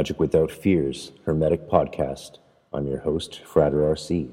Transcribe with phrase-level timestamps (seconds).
[0.00, 2.38] Magic Without Fears Hermetic Podcast.
[2.72, 4.30] I'm your host, Frater RC.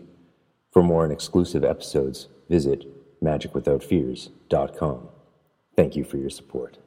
[0.71, 2.85] For more and exclusive episodes, visit
[3.21, 5.09] magicwithoutfears.com.
[5.75, 6.77] Thank you for your support.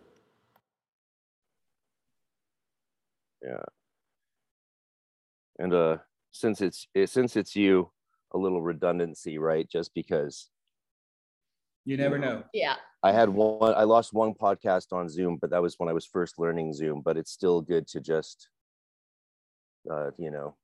[3.44, 3.64] Yeah.
[5.58, 5.98] And uh
[6.32, 7.90] since it's it, since it's you,
[8.32, 9.68] a little redundancy, right?
[9.68, 10.48] Just because
[11.84, 12.44] You never know.
[12.54, 12.76] Yeah.
[13.02, 16.06] I had one I lost one podcast on Zoom, but that was when I was
[16.06, 18.48] first learning Zoom, but it's still good to just
[19.90, 20.56] uh, you know,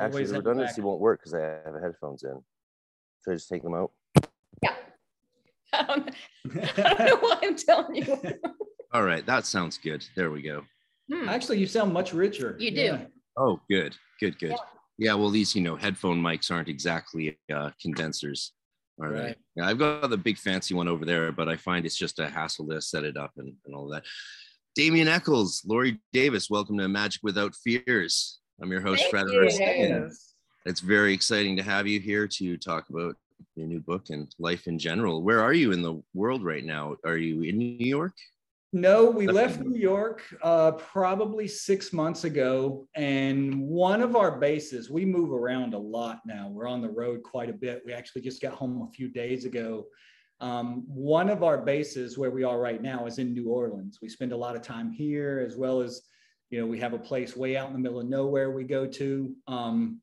[0.00, 2.40] actually Always the the redundancy won't work because I have headphones in.
[3.24, 3.92] Should I just take them out?
[4.62, 4.74] Yeah.
[5.72, 6.10] I don't,
[6.78, 8.18] I don't know why I'm telling you.
[8.92, 10.04] All right, that sounds good.
[10.14, 10.62] There we go.
[11.12, 11.28] Hmm.
[11.28, 12.56] Actually, you sound much richer.
[12.58, 12.80] You do.
[12.80, 13.04] Yeah.
[13.36, 14.50] Oh, good, good, good.
[14.50, 14.56] Yeah.
[14.98, 18.52] Yeah, well, these you know headphone mics aren't exactly uh, condensers.
[18.98, 19.22] All right.
[19.22, 19.38] Right.
[19.54, 22.28] Yeah, I've got the big fancy one over there, but I find it's just a
[22.28, 24.04] hassle to set it up and, and all that.
[24.74, 28.38] Damien Echols, Lorri Davis, welcome to Magic Without Fears.
[28.60, 29.26] I'm your host, Thank Fred.
[29.28, 29.40] you.
[29.40, 30.10] Aristide.
[30.64, 33.16] It's very exciting to have you here to talk about
[33.54, 35.22] your new book and life in general.
[35.22, 36.96] Where are you in the world right now?
[37.04, 38.14] Are you in New York?
[38.72, 39.60] No, we That's left.
[39.60, 42.88] New York uh, probably six months ago.
[42.94, 46.48] And one of our bases, we move around a lot now.
[46.48, 47.82] We're on the road quite a bit.
[47.86, 49.86] We actually just got home a few days ago.
[50.40, 53.98] Um, one of our bases where we are right now is in New Orleans.
[54.02, 56.02] We spend a lot of time here, as well as,
[56.50, 58.86] you know, we have a place way out in the middle of nowhere we go
[58.86, 59.34] to.
[59.48, 60.00] Um,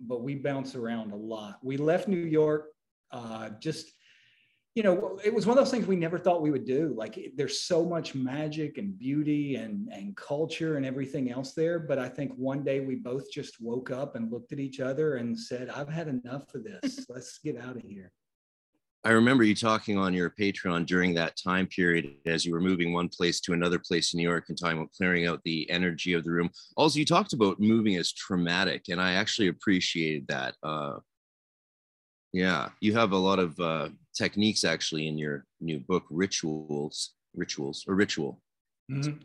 [0.00, 1.56] but we bounce around a lot.
[1.62, 2.66] We left New York
[3.12, 3.90] uh, just
[4.74, 6.92] you know, it was one of those things we never thought we would do.
[6.94, 11.78] Like it- there's so much magic and beauty and and culture and everything else there.
[11.78, 15.14] But I think one day we both just woke up and looked at each other
[15.14, 17.06] and said, "I've had enough of this.
[17.08, 18.12] Let's get out of here."
[19.06, 22.92] I remember you talking on your Patreon during that time period as you were moving
[22.92, 26.12] one place to another place in New York and talking about clearing out the energy
[26.12, 26.50] of the room.
[26.76, 30.56] Also, you talked about moving as traumatic, and I actually appreciated that.
[30.60, 30.94] Uh,
[32.32, 37.84] yeah, you have a lot of uh, techniques actually in your new book, Rituals, Rituals,
[37.86, 38.40] or Ritual.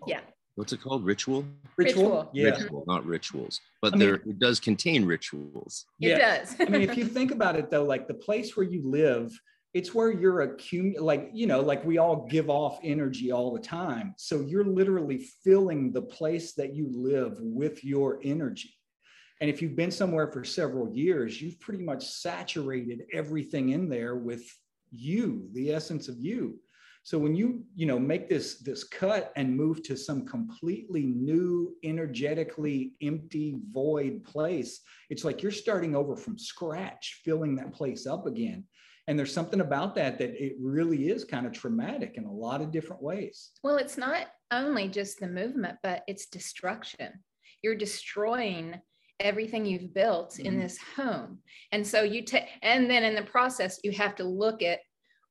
[0.06, 0.20] Yeah.
[0.54, 1.04] What's it called?
[1.06, 1.44] Ritual?
[1.76, 2.04] Ritual.
[2.04, 2.30] Ritual.
[2.36, 2.50] Yeah.
[2.52, 3.60] Ritual, not rituals.
[3.82, 5.86] But I mean- there it does contain rituals.
[6.00, 6.20] It Yeah.
[6.20, 6.56] does.
[6.60, 9.32] I mean, if you think about it though, like the place where you live,
[9.74, 13.62] it's where you're accum like, you know, like we all give off energy all the
[13.62, 14.14] time.
[14.18, 18.74] So you're literally filling the place that you live with your energy.
[19.40, 24.16] And if you've been somewhere for several years, you've pretty much saturated everything in there
[24.16, 24.44] with
[24.92, 26.60] you, the essence of you.
[27.04, 31.76] So when you, you know, make this this cut and move to some completely new,
[31.84, 38.28] energetically empty, void place, it's like you're starting over from scratch, filling that place up
[38.28, 38.66] again.
[39.12, 42.62] And there's something about that that it really is kind of traumatic in a lot
[42.62, 43.52] of different ways.
[43.62, 47.22] Well, it's not only just the movement, but it's destruction.
[47.62, 48.80] You're destroying
[49.20, 50.62] everything you've built in Mhm.
[50.62, 51.40] this home.
[51.74, 54.80] And so you take, and then in the process, you have to look at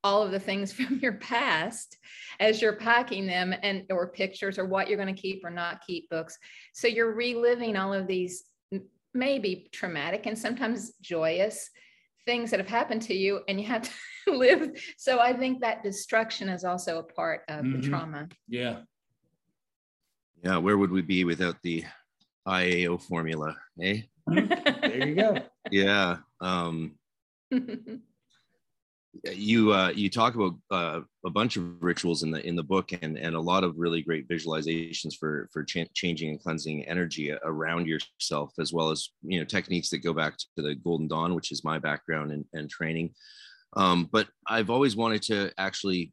[0.04, 1.96] all of the things from your past
[2.38, 5.80] as you're packing them and or pictures or what you're going to keep or not
[5.86, 6.36] keep books.
[6.74, 8.44] So you're reliving all of these
[9.14, 11.70] maybe traumatic and sometimes joyous
[12.26, 13.90] things that have happened to you and you have to
[14.37, 14.70] live.
[14.99, 17.82] So I think that destruction is also a part of Mhm.
[17.82, 18.28] the trauma.
[18.49, 18.82] Yeah.
[20.43, 21.84] Yeah, where would we be without the
[22.46, 23.56] IAO formula?
[23.82, 24.02] Eh?
[24.26, 25.43] There you go.
[25.70, 26.19] Yeah.
[26.40, 26.99] Um,
[29.24, 32.92] you uh, you talk about uh, a bunch of rituals in the in the book
[33.02, 37.32] and and a lot of really great visualizations for for cha- changing and cleansing energy
[37.44, 41.34] around yourself as well as you know techniques that go back to the golden dawn
[41.34, 43.12] which is my background and, and training.
[43.76, 46.12] Um, but i've always wanted to actually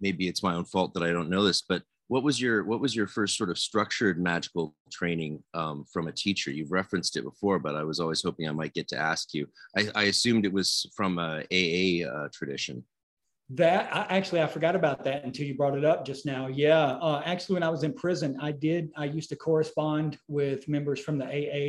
[0.00, 1.82] maybe it's my own fault that i don't know this but
[2.12, 6.12] what was your what was your first sort of structured magical training um, from a
[6.12, 9.32] teacher you've referenced it before but i was always hoping i might get to ask
[9.32, 9.46] you
[9.78, 12.84] i, I assumed it was from a aa uh, tradition
[13.62, 16.42] That I, actually, I forgot about that until you brought it up just now.
[16.64, 18.82] Yeah, uh, actually, when I was in prison, I did.
[18.96, 21.66] I used to correspond with members from the AA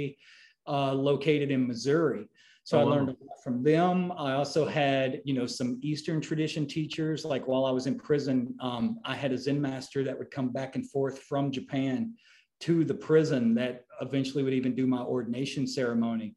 [0.76, 2.24] uh, located in Missouri.
[2.66, 4.12] So Oh, I learned a lot from them.
[4.14, 7.26] I also had, you know, some Eastern tradition teachers.
[7.26, 10.50] Like while I was in prison, um, I had a Zen master that would come
[10.50, 12.14] back and forth from Japan
[12.62, 16.36] to the prison that eventually would even do my ordination ceremony.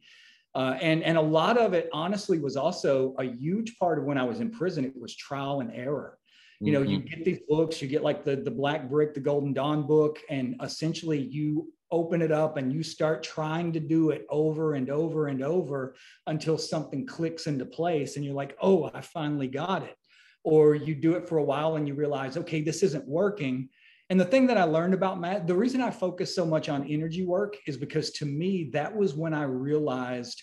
[0.56, 4.18] Uh, and and a lot of it honestly was also a huge part of when
[4.18, 4.84] I was in prison.
[4.84, 6.18] It was trial and error.
[6.60, 9.52] You know, you get these books, you get like the the Black Brick, the Golden
[9.52, 14.26] Dawn book, and essentially you open it up and you start trying to do it
[14.30, 15.94] over and over and over
[16.26, 19.96] until something clicks into place, and you're like, oh, I finally got it.
[20.44, 23.68] Or you do it for a while and you realize, okay, this isn't working.
[24.10, 26.86] And the thing that I learned about Matt, the reason I focus so much on
[26.86, 30.42] energy work is because to me, that was when I realized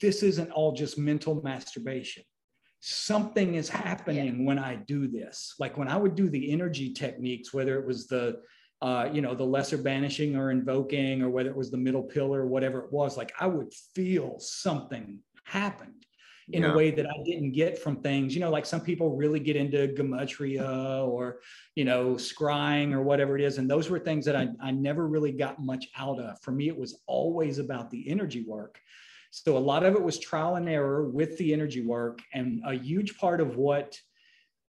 [0.00, 2.22] this isn't all just mental masturbation.
[2.80, 4.46] Something is happening yeah.
[4.46, 5.54] when I do this.
[5.58, 8.40] Like when I would do the energy techniques, whether it was the
[8.82, 12.46] uh, you know, the lesser banishing or invoking, or whether it was the middle pillar,
[12.46, 16.06] whatever it was, like I would feel something happened
[16.50, 16.72] in yeah.
[16.72, 19.56] a way that I didn't get from things, you know, like some people really get
[19.56, 21.40] into gematria or,
[21.74, 23.58] you know, scrying or whatever it is.
[23.58, 26.40] And those were things that I, I never really got much out of.
[26.42, 28.78] For me, it was always about the energy work.
[29.30, 32.20] So a lot of it was trial and error with the energy work.
[32.32, 33.98] And a huge part of what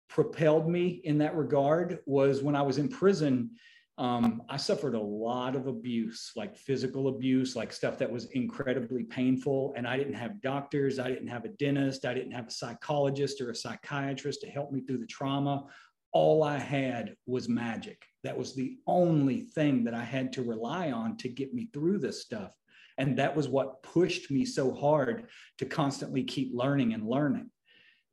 [0.09, 3.51] propelled me in that regard was when I was in prison
[3.99, 9.03] um, I suffered a lot of abuse, like physical abuse, like stuff that was incredibly
[9.03, 9.73] painful.
[9.75, 13.41] And I didn't have doctors, I didn't have a dentist, I didn't have a psychologist
[13.41, 15.65] or a psychiatrist to help me through the trauma.
[16.13, 18.01] All I had was magic.
[18.23, 21.99] That was the only thing that I had to rely on to get me through
[21.99, 22.55] this stuff.
[22.97, 27.51] And that was what pushed me so hard to constantly keep learning and learning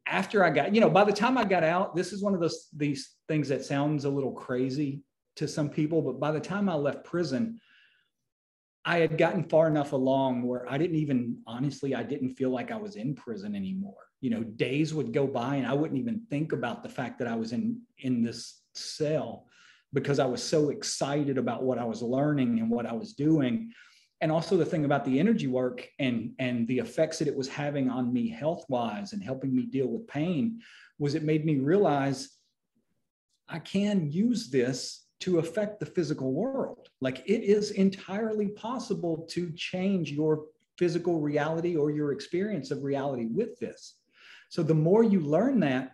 [0.08, 2.40] after I got, you know, by the time I got out, this is one of
[2.40, 5.02] those these things that sounds a little crazy
[5.36, 7.60] to some people, but by the time I left prison,
[8.84, 12.70] I had gotten far enough along where I didn't even honestly, I didn't feel like
[12.70, 13.96] I was in prison anymore.
[14.20, 17.28] You know, days would go by and I wouldn't even think about the fact that
[17.28, 19.46] I was in in this cell
[19.92, 23.72] because I was so excited about what I was learning and what I was doing.
[24.20, 27.48] And also the thing about the energy work and and the effects that it was
[27.48, 30.60] having on me health wise and helping me deal with pain
[30.98, 32.30] was it made me realize
[33.48, 36.88] I can use this to affect the physical world.
[37.00, 40.44] Like it is entirely possible to change your
[40.78, 43.94] physical reality or your experience of reality with this.
[44.50, 45.92] So the more you learn that,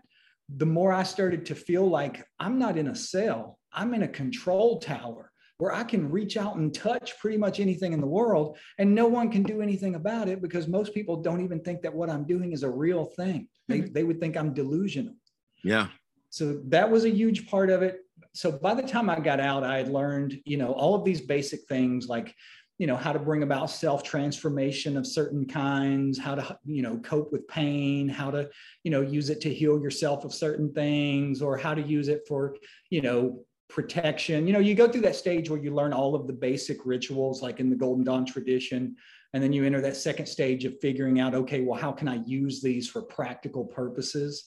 [0.57, 4.09] the more I started to feel like I'm not in a cell, I'm in a
[4.09, 8.59] control tower where I can reach out and touch pretty much anything in the world
[8.79, 11.95] and no one can do anything about it because most people don't even think that
[11.95, 13.49] what I'm doing is a real thing.
[13.69, 13.93] They, mm-hmm.
[13.93, 15.15] they would think I'm delusional.
[15.63, 15.89] Yeah.
[16.31, 18.01] So that was a huge part of it
[18.35, 21.21] so by the time I got out, I had learned, you know, all of these
[21.21, 22.35] basic things like,
[22.79, 26.97] you know, how to bring about self transformation of certain kinds, how to, you know,
[26.99, 28.49] cope with pain, how to,
[28.85, 32.23] you know, use it to heal yourself of certain things, or how to use it
[32.27, 32.57] for,
[32.91, 34.47] you know, protection.
[34.47, 37.43] You know, you go through that stage where you learn all of the basic rituals,
[37.43, 38.97] like in the Golden Dawn tradition.
[39.35, 42.17] And then you enter that second stage of figuring out, okay, well, how can I
[42.27, 44.47] use these for practical purposes?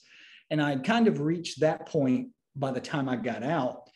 [0.50, 3.88] And I kind of reached that point by the time I got out.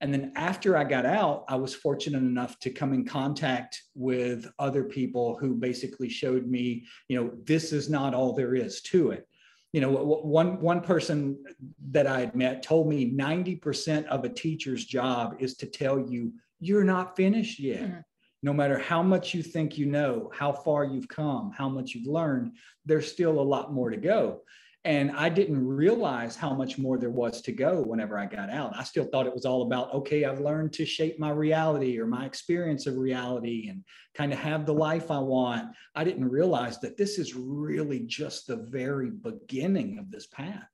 [0.00, 4.48] And then after I got out, I was fortunate enough to come in contact with
[4.58, 9.10] other people who basically showed me, you know, this is not all there is to
[9.10, 9.26] it.
[9.72, 11.44] You know, one one person
[11.90, 16.32] that I had met told me 90% of a teacher's job is to tell you
[16.60, 17.82] you're not finished yet.
[17.82, 18.00] Mm-hmm.
[18.44, 22.06] No matter how much you think you know, how far you've come, how much you've
[22.06, 22.52] learned,
[22.86, 24.42] there's still a lot more to go.
[24.88, 28.74] And I didn't realize how much more there was to go whenever I got out.
[28.74, 32.06] I still thought it was all about, okay, I've learned to shape my reality or
[32.06, 35.76] my experience of reality and kind of have the life I want.
[35.94, 40.64] I didn't realize that this is really just the very beginning of this path.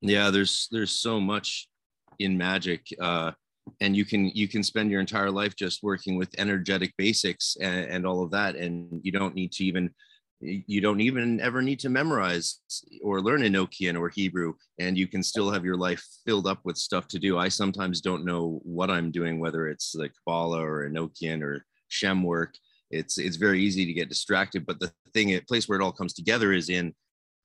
[0.00, 1.68] Yeah, there's there's so much
[2.20, 2.86] in magic.
[2.98, 3.32] Uh
[3.82, 7.84] and you can you can spend your entire life just working with energetic basics and,
[7.84, 9.90] and all of that and you don't need to even
[10.40, 12.60] you don't even ever need to memorize
[13.02, 16.78] or learn Enochian or Hebrew, and you can still have your life filled up with
[16.78, 17.38] stuff to do.
[17.38, 22.22] I sometimes don't know what I'm doing, whether it's the Kabbalah or Enochian or Shem
[22.22, 22.54] work.
[22.90, 25.92] It's it's very easy to get distracted, but the thing, the place where it all
[25.92, 26.94] comes together is in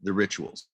[0.01, 0.67] the rituals.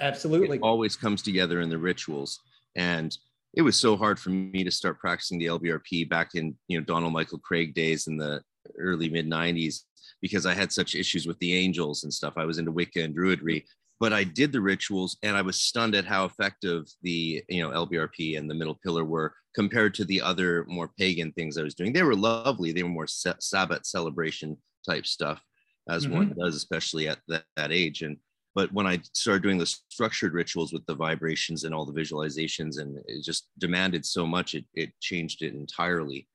[0.00, 2.40] Absolutely, it always comes together in the rituals,
[2.76, 3.16] and
[3.54, 6.84] it was so hard for me to start practicing the LBRP back in you know
[6.84, 8.42] Donald Michael Kraig days in the
[8.78, 9.80] early mid 90s
[10.22, 12.34] because I had such issues with the angels and stuff.
[12.36, 13.64] I was into Wicca and Druidry,
[14.00, 17.86] but I did the rituals and I was stunned at how effective the you know
[17.86, 21.74] LBRP and the middle pillar were compared to the other more pagan things I was
[21.74, 21.92] doing.
[21.92, 22.72] They were lovely.
[22.72, 24.56] They were more Sabbath celebration
[24.88, 25.42] type stuff,
[25.88, 26.14] as mm-hmm.
[26.14, 28.02] one does, especially at that, that age.
[28.02, 28.16] And
[28.54, 32.80] but when I started doing the structured rituals with the vibrations and all the visualizations,
[32.80, 36.28] and it just demanded so much, it it changed it entirely.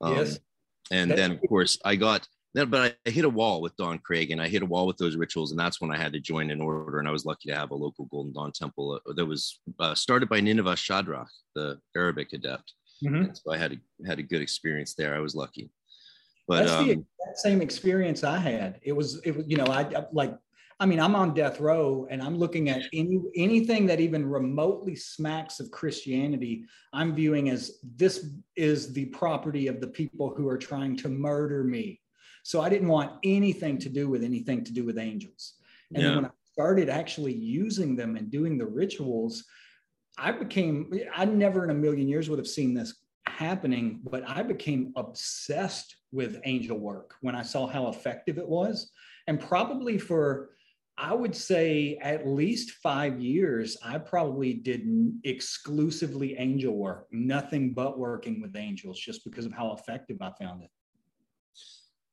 [0.00, 0.38] Um, yes.
[0.90, 4.40] And then of course I got but I hit a wall with Don Kraig and
[4.40, 5.50] I hit a wall with those rituals.
[5.50, 7.00] And that's when I had to join an order.
[7.00, 9.94] And I was lucky to have a local Golden Dawn temple uh, that was uh,
[9.94, 12.72] started by Nineveh Shadrach, the Arabic adept.
[13.04, 13.32] Mm-hmm.
[13.34, 15.16] So I had a, had a good experience there.
[15.16, 15.70] I was lucky.
[16.46, 17.04] But that's um, the
[17.36, 18.78] same experience I had.
[18.82, 20.36] It was, it was, you know, I, I like,
[20.78, 24.96] I mean, I'm on death row and I'm looking at any anything that even remotely
[24.96, 30.58] smacks of Christianity, I'm viewing as this is the property of the people who are
[30.58, 32.00] trying to murder me.
[32.44, 35.54] So I didn't want anything to do with anything to do with angels.
[35.94, 36.14] And yeah.
[36.14, 39.44] when I started actually using them and doing the rituals,
[40.18, 44.42] I became, I never in a million years would have seen this happening, but I
[44.42, 48.92] became obsessed with angel work when I saw how effective it was.
[49.26, 50.50] And probably for,
[50.98, 54.86] I would say, at least five years, I probably did
[55.24, 60.62] exclusively angel work, nothing but working with angels, just because of how effective I found
[60.62, 60.70] it.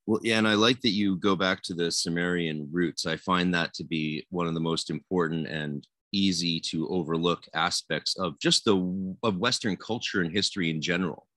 [0.06, 3.06] Well, yeah, and I like that you go back to the Sumerian roots.
[3.06, 8.18] I find that to be one of the most important and easy to overlook aspects
[8.18, 11.28] of just the of Western culture and history in general,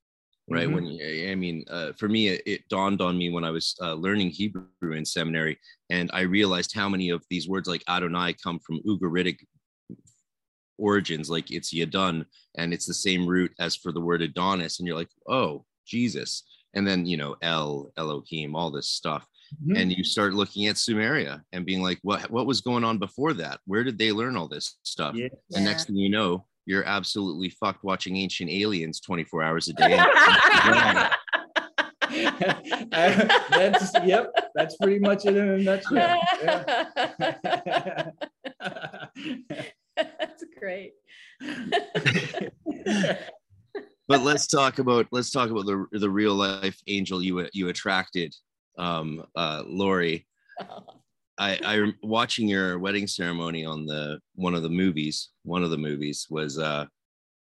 [0.49, 0.67] right?
[0.67, 0.97] Mm-hmm.
[0.97, 3.93] When I mean, uh, for me, it, it, dawned on me when I was uh,
[3.93, 5.59] learning Hebrew in seminary,
[5.91, 9.37] and I realized how many of these words like Adonai come from Ugaritic
[10.79, 12.25] origins, like it's Yadun,
[12.57, 16.43] and it's the same root as for the word Adonis, and you're like, oh, Jesus
[16.75, 19.27] and then you know El Elohim, all this stuff.
[19.63, 19.75] Mm-hmm.
[19.77, 23.33] And you start looking at Sumeria and being like, what what was going on before
[23.33, 23.59] that?
[23.65, 25.15] Where did they learn all this stuff?
[25.15, 25.27] Yeah.
[25.53, 25.63] And yeah.
[25.63, 29.97] next thing you know, you're absolutely fucked watching ancient aliens 24 hours a day.
[32.91, 36.21] that's yep, that's pretty much it in a nutshell.
[39.17, 40.03] Yeah.
[40.19, 40.93] that's great
[44.07, 48.35] but let's talk about let's talk about the the real life angel you you attracted,
[48.77, 50.25] um, uh, Lorri.
[51.37, 55.29] I, I watching your wedding ceremony on the one of the movies.
[55.43, 56.85] One of the movies was uh,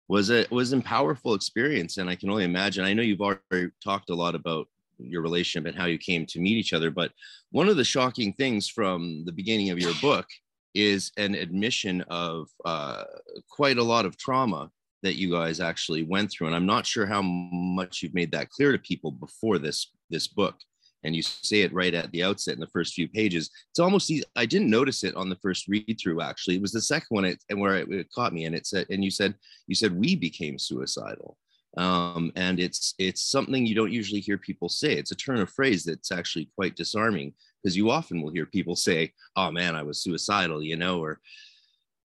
[0.08, 2.84] was it was a powerful experience, and I can only imagine.
[2.84, 4.68] I know you've already talked a lot about
[4.98, 7.10] your relationship and how you came to meet each other, but
[7.50, 10.26] one of the shocking things from the beginning of your book
[10.74, 13.02] is an admission of uh,
[13.50, 14.70] quite a lot of trauma
[15.02, 18.50] that you guys actually went through and i'm not sure how much you've made that
[18.50, 20.56] clear to people before this this book
[21.04, 23.50] and you say it right at the outset in the first few pages.
[23.70, 26.54] It's almost i didn't notice it on the first read through actually.
[26.54, 28.86] It was the second one it, and where it, it, caught me and it said
[28.88, 29.34] and you said
[29.66, 31.36] you said we became suicidal.
[31.76, 34.92] Um, and it's it's something you don't usually hear people say.
[34.92, 37.32] It's a turn of phrase that's actually quite disarming
[37.62, 41.20] because you often will hear people say oh man i was suicidal you know or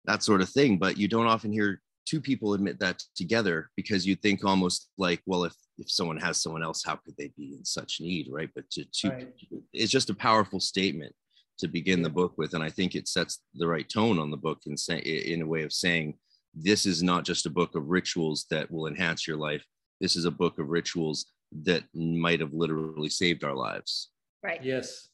[0.06, 4.06] that sort of thing but you don't often hear two people admit that together because
[4.06, 7.56] you think almost like well if if someone has someone else how could they be
[7.58, 8.50] in such need right?
[8.56, 9.34] But to, to right.
[9.74, 11.14] it's just a powerful statement
[11.60, 14.38] to begin the book with and i think it sets the right tone on the
[14.38, 16.14] book in say in a way of saying
[16.60, 19.64] this is not just a book of rituals that will enhance your life.
[20.02, 21.28] This is a book of rituals
[21.64, 24.10] that might have literally saved our lives.
[24.44, 24.64] Right.
[24.64, 25.08] Yes.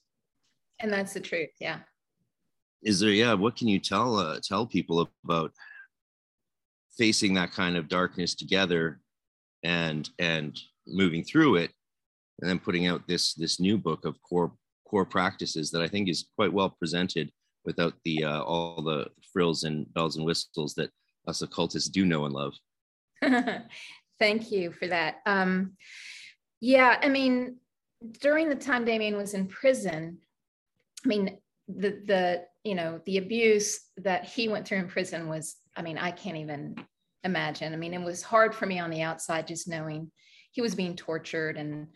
[0.79, 1.79] And that's the truth yeah.
[2.81, 5.51] Is there yeah what can you tell uh, tell people about
[6.97, 8.99] facing that kind of darkness together
[9.63, 11.71] and and moving through it
[12.41, 14.51] and then putting out this this new book of core
[14.87, 17.31] core practices that i think is quite well presented
[17.65, 20.89] without the uh, all the frills and bells and whistles that
[21.27, 22.53] us occultists do know and love.
[24.19, 25.21] Thank you for that.
[25.25, 25.77] Um,
[26.63, 27.57] yeah i mean
[28.21, 30.17] during the time damien was in prison
[31.03, 35.57] i mean the the you know the abuse that he went through in prison was
[35.75, 36.75] I mean, I can't even
[37.23, 37.73] imagine.
[37.73, 40.11] I mean, it was hard for me on the outside just knowing
[40.51, 41.87] he was being tortured and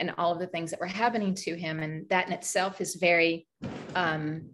[0.00, 2.96] and all of the things that were happening to him and that in itself is
[2.96, 3.46] very
[3.94, 4.50] um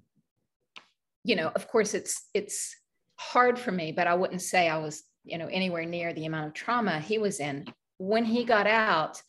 [1.24, 2.76] you know of course it's it's
[3.18, 6.46] hard for me but i wouldn't say i was you know anywhere near the amount
[6.46, 7.64] of trauma he was in
[7.96, 9.22] when he got out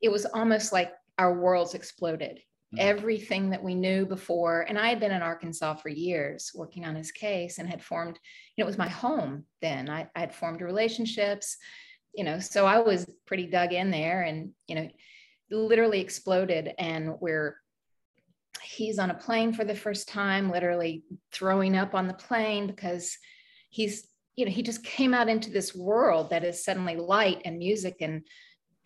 [0.00, 2.40] it was almost like our worlds exploded.
[2.76, 2.88] Mm-hmm.
[2.88, 4.62] everything that we knew before.
[4.68, 8.18] And I had been in Arkansas for years working on his case and had formed,
[8.54, 9.88] you know, it was my home then.
[9.88, 11.56] I, I had formed relationships,
[12.14, 14.88] you know, so I was pretty dug in there and, you know,
[15.50, 16.74] literally exploded.
[16.78, 17.56] And we're,
[18.62, 21.02] he's on a plane for the first time, literally
[21.32, 23.16] throwing up on the plane because
[23.70, 27.58] he's, you know, he just came out into this world that is suddenly light and
[27.58, 28.26] music and,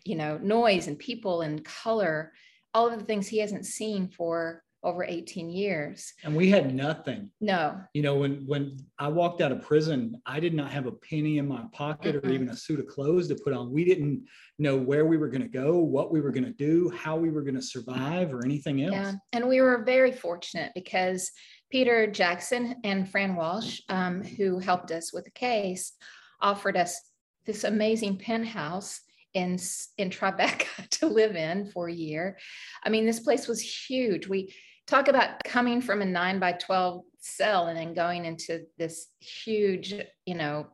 [0.04, 2.32] you know, noise and people and color
[2.74, 6.14] all of the things he hasn't seen for over 18 years.
[6.24, 7.30] And we had nothing.
[7.40, 7.78] No.
[7.92, 11.38] You know, when when I walked out of prison, I did not have a penny
[11.38, 12.26] in my pocket mm-hmm.
[12.26, 13.70] or even a suit of clothes to put on.
[13.70, 14.24] We didn't
[14.58, 17.30] know where we were going to go, what we were going to do, how we
[17.30, 18.94] were going to survive or anything else.
[18.94, 19.12] Yeah.
[19.32, 21.30] And we were very fortunate because
[21.70, 25.92] Peter Jackson and Fran Walsh, um, who helped us with the case,
[26.40, 26.98] offered us
[27.44, 29.00] this amazing penthouse
[29.34, 29.58] in
[29.98, 32.38] in Tribeca to live in for a year.
[32.84, 34.26] I mean, this place was huge.
[34.26, 34.54] We
[34.86, 39.94] talk about coming from a nine by 12 cell and then going into this huge,
[40.26, 40.66] you know,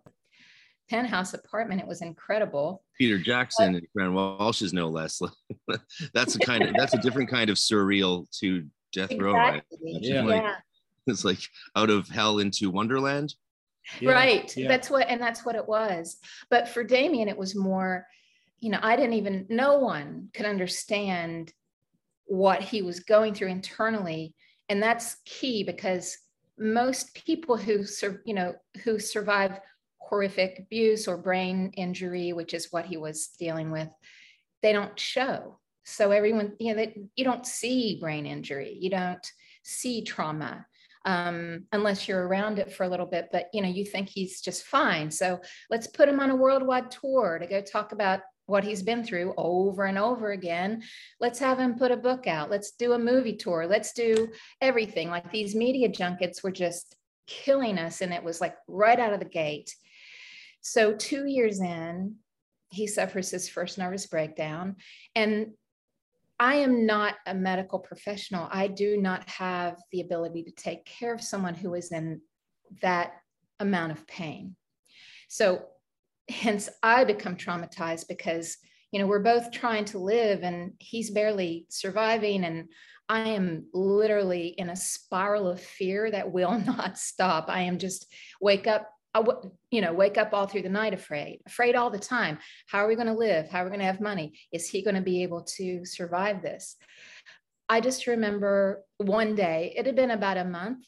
[0.88, 1.80] penthouse apartment.
[1.80, 2.82] It was incredible.
[2.98, 5.20] Peter Jackson and Fran Walsh is no less.
[6.14, 9.25] that's a kind of that's a different kind of surreal to death exactly.
[9.25, 9.62] row, right?
[9.82, 10.22] Yeah.
[10.22, 10.54] Like, yeah.
[11.06, 11.38] It's like
[11.76, 13.34] out of hell into Wonderland.
[14.00, 14.12] Yeah.
[14.12, 14.56] Right.
[14.56, 14.68] Yeah.
[14.68, 16.18] That's what and that's what it was.
[16.50, 18.06] But for Damien, it was more,
[18.60, 21.52] you know, I didn't even no one could understand
[22.25, 24.34] what he was going through internally.
[24.68, 26.16] And that's key because
[26.58, 27.84] most people who
[28.25, 29.60] you know who survive
[29.98, 33.88] horrific abuse or brain injury, which is what he was dealing with,
[34.62, 35.58] they don't show.
[35.84, 39.25] So everyone, you know, they, you don't see brain injury, you don't
[39.62, 40.66] see trauma
[41.04, 43.28] um, unless you're around it for a little bit.
[43.30, 45.10] But you know, you think he's just fine.
[45.10, 49.05] So let's put him on a worldwide tour to go talk about what he's been
[49.05, 50.83] through over and over again.
[51.21, 52.50] Let's have him put a book out.
[52.50, 53.67] Let's do a movie tour.
[53.67, 54.29] Let's do
[54.61, 55.11] everything.
[55.11, 59.19] Like these media junkets were just killing us, and it was like right out of
[59.19, 59.75] the gate.
[60.61, 62.17] So, two years in,
[62.71, 64.76] he suffers his first nervous breakdown.
[65.15, 65.53] And
[66.38, 68.49] I am not a medical professional.
[68.50, 72.21] I do not have the ability to take care of someone who is in
[72.82, 73.13] that
[73.59, 74.56] amount of pain.
[75.28, 75.67] So,
[76.28, 78.56] hence, I become traumatized because,
[78.91, 82.45] you know, we're both trying to live and he's barely surviving.
[82.45, 82.69] And
[83.08, 87.47] I am literally in a spiral of fear that will not stop.
[87.49, 88.06] I am just
[88.41, 88.91] wake up
[89.71, 92.39] you know, wake up all through the night afraid, afraid all the time.
[92.69, 93.49] How are we going to live?
[93.49, 94.39] How are we going to have money?
[94.52, 96.76] Is he going to be able to survive this?
[97.69, 100.84] I just remember one day, it had been about a month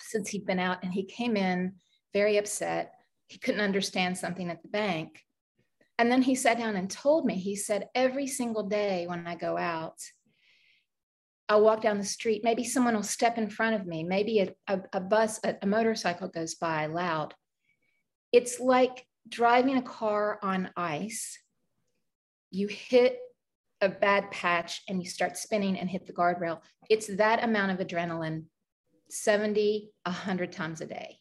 [0.00, 1.74] since he'd been out, and he came in
[2.12, 2.92] very upset.
[3.26, 5.22] He couldn't understand something at the bank.
[5.98, 9.34] And then he sat down and told me, he said, every single day when I
[9.34, 9.96] go out,
[11.48, 12.42] I'll walk down the street.
[12.44, 14.02] Maybe someone will step in front of me.
[14.02, 17.34] Maybe a, a, a bus, a, a motorcycle goes by loud.
[18.32, 21.38] It's like driving a car on ice.
[22.50, 23.18] You hit
[23.80, 26.60] a bad patch and you start spinning and hit the guardrail.
[26.90, 28.44] It's that amount of adrenaline
[29.10, 31.18] 70, 100 times a day.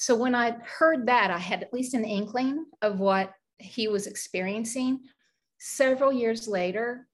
[0.00, 4.06] So when I heard that, I had at least an inkling of what he was
[4.06, 5.00] experiencing.
[5.58, 7.06] Several years later,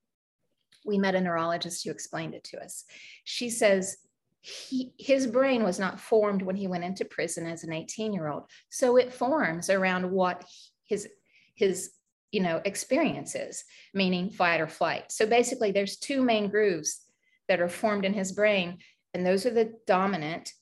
[0.85, 2.85] we met a neurologist who explained it to us.
[3.25, 3.97] She says
[4.41, 8.29] he, his brain was not formed when he went into prison as an 18 year
[8.29, 8.45] old.
[8.69, 10.45] So it forms around what
[10.85, 11.09] his,
[11.57, 11.91] his,
[12.31, 15.11] you know, experiences, meaning fight or flight.
[15.11, 17.01] So basically there's two main grooves
[17.49, 18.79] that are formed in his brain,
[19.13, 20.53] and those are the dominant.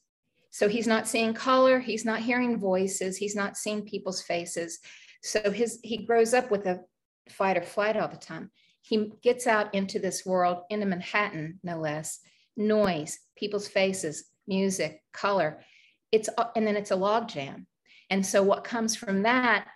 [0.54, 4.78] So he's not seeing color, he's not hearing voices, he's not seeing people's faces.
[5.22, 6.80] So his he grows up with a
[7.28, 8.50] fight or flight all the time
[8.84, 12.20] he gets out into this world, into Manhattan, no less,
[12.56, 15.64] noise, people's faces, music, color.
[16.12, 17.64] It's and then it's a logjam.
[18.10, 19.66] And so what comes from that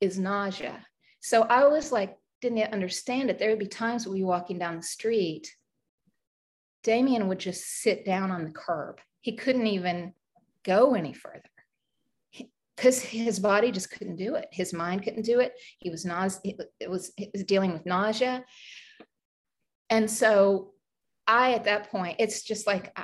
[0.00, 0.84] is nausea.
[1.20, 3.38] So I was like, didn't understand it.
[3.38, 5.54] There would be times we'd be walking down the street.
[6.82, 9.00] Damien would just sit down on the curb.
[9.20, 10.12] He couldn't even
[10.66, 11.42] go any further
[12.76, 14.48] because his body just couldn't do it.
[14.52, 15.54] His mind couldn't do it.
[15.78, 16.40] He was nause.
[16.44, 16.56] It
[16.90, 18.44] was it was dealing with nausea,
[19.88, 20.72] and so
[21.26, 22.96] I at that point, it's just like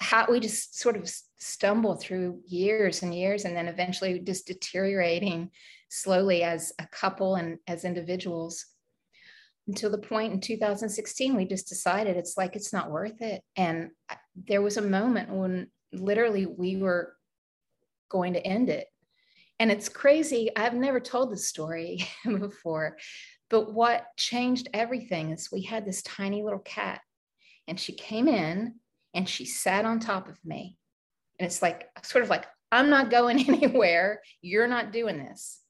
[0.00, 5.50] how we just sort of stumble through years and years, and then eventually just deteriorating
[5.88, 8.66] slowly as a couple and as individuals
[9.66, 13.90] until the point in 2016 we just decided it's like it's not worth it and
[14.48, 17.14] there was a moment when literally we were
[18.08, 18.86] going to end it.
[19.58, 20.50] And it's crazy.
[20.56, 22.96] I've never told this story before,
[23.50, 27.00] but what changed everything is we had this tiny little cat,
[27.68, 28.76] and she came in
[29.12, 30.78] and she sat on top of me.
[31.38, 34.22] And it's like, sort of like, I'm not going anywhere.
[34.40, 35.60] You're not doing this.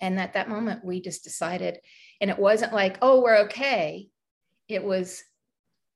[0.00, 1.78] And at that moment, we just decided,
[2.20, 4.08] and it wasn't like, oh, we're okay.
[4.68, 5.22] It was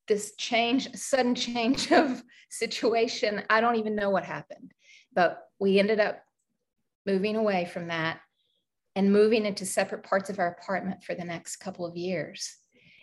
[0.08, 3.42] this change, sudden change of situation.
[3.50, 4.72] I don't even know what happened,
[5.12, 6.22] but we ended up
[7.06, 8.20] moving away from that
[8.94, 12.56] and moving into separate parts of our apartment for the next couple of years.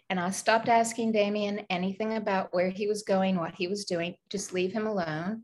[0.09, 4.15] And I stopped asking Damien anything about where he was going, what he was doing,
[4.29, 5.43] just leave him alone.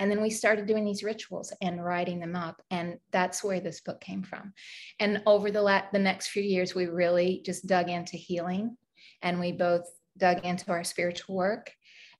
[0.00, 2.60] And then we started doing these rituals and writing them up.
[2.70, 4.52] And that's where this book came from.
[4.98, 8.76] And over the, la- the next few years, we really just dug into healing.
[9.22, 9.84] And we both
[10.16, 11.72] dug into our spiritual work.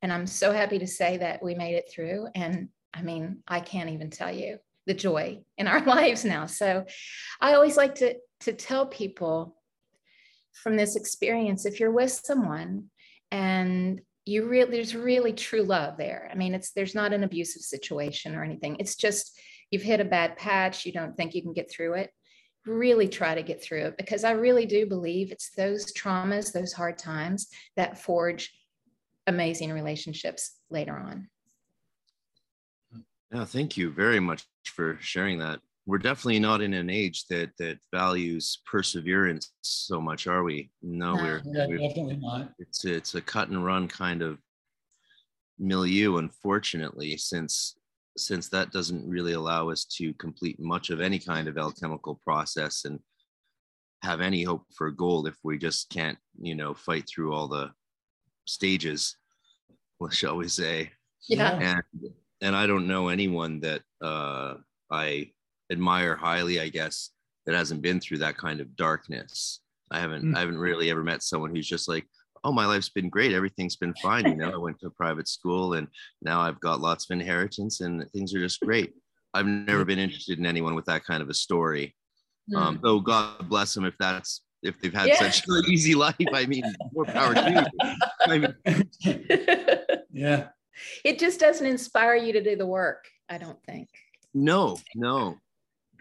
[0.02, 2.28] And I'm so happy to say that we made it through.
[2.34, 6.46] And I mean, I can't even tell you the joy in our lives now.
[6.46, 6.84] So
[7.40, 9.56] I always like to, to tell people
[10.52, 12.90] from this experience if you're with someone
[13.30, 17.62] and you really there's really true love there i mean it's there's not an abusive
[17.62, 19.38] situation or anything it's just
[19.70, 22.10] you've hit a bad patch you don't think you can get through it
[22.66, 26.72] really try to get through it because i really do believe it's those traumas those
[26.72, 28.52] hard times that forge
[29.26, 31.28] amazing relationships later on
[33.32, 37.50] yeah thank you very much for sharing that we're definitely not in an age that
[37.58, 40.70] that values perseverance so much, are we?
[40.80, 41.22] No, No.
[41.22, 42.54] we're, Yeah, we're definitely not.
[42.58, 44.38] it's it's a cut and run kind of
[45.58, 47.76] milieu, unfortunately, since
[48.16, 52.84] since that doesn't really allow us to complete much of any kind of alchemical process
[52.84, 53.00] and
[54.02, 57.70] have any hope for gold if we just can't, you know, fight through all the
[58.44, 59.16] stages,
[59.98, 60.90] what shall we say?
[61.26, 61.82] yeah and
[62.42, 64.56] and I don't know anyone that uh,
[64.90, 65.30] I
[65.72, 67.10] admire highly, I guess,
[67.46, 69.60] that hasn't been through that kind of darkness.
[69.90, 70.36] I haven't Mm.
[70.36, 72.06] I haven't really ever met someone who's just like,
[72.44, 74.26] oh, my life's been great, everything's been fine.
[74.26, 75.88] You know, I went to a private school and
[76.22, 78.92] now I've got lots of inheritance and things are just great.
[79.32, 81.96] I've never been interested in anyone with that kind of a story.
[82.54, 85.16] Um, though God bless them if that's if they've had Yeah.
[85.30, 86.14] such an easy life.
[86.32, 87.94] I mean, more power to you.
[88.26, 88.54] I mean,
[90.12, 90.48] Yeah.
[91.04, 93.88] it just doesn't inspire you to do the work i don't think
[94.34, 95.38] No, no.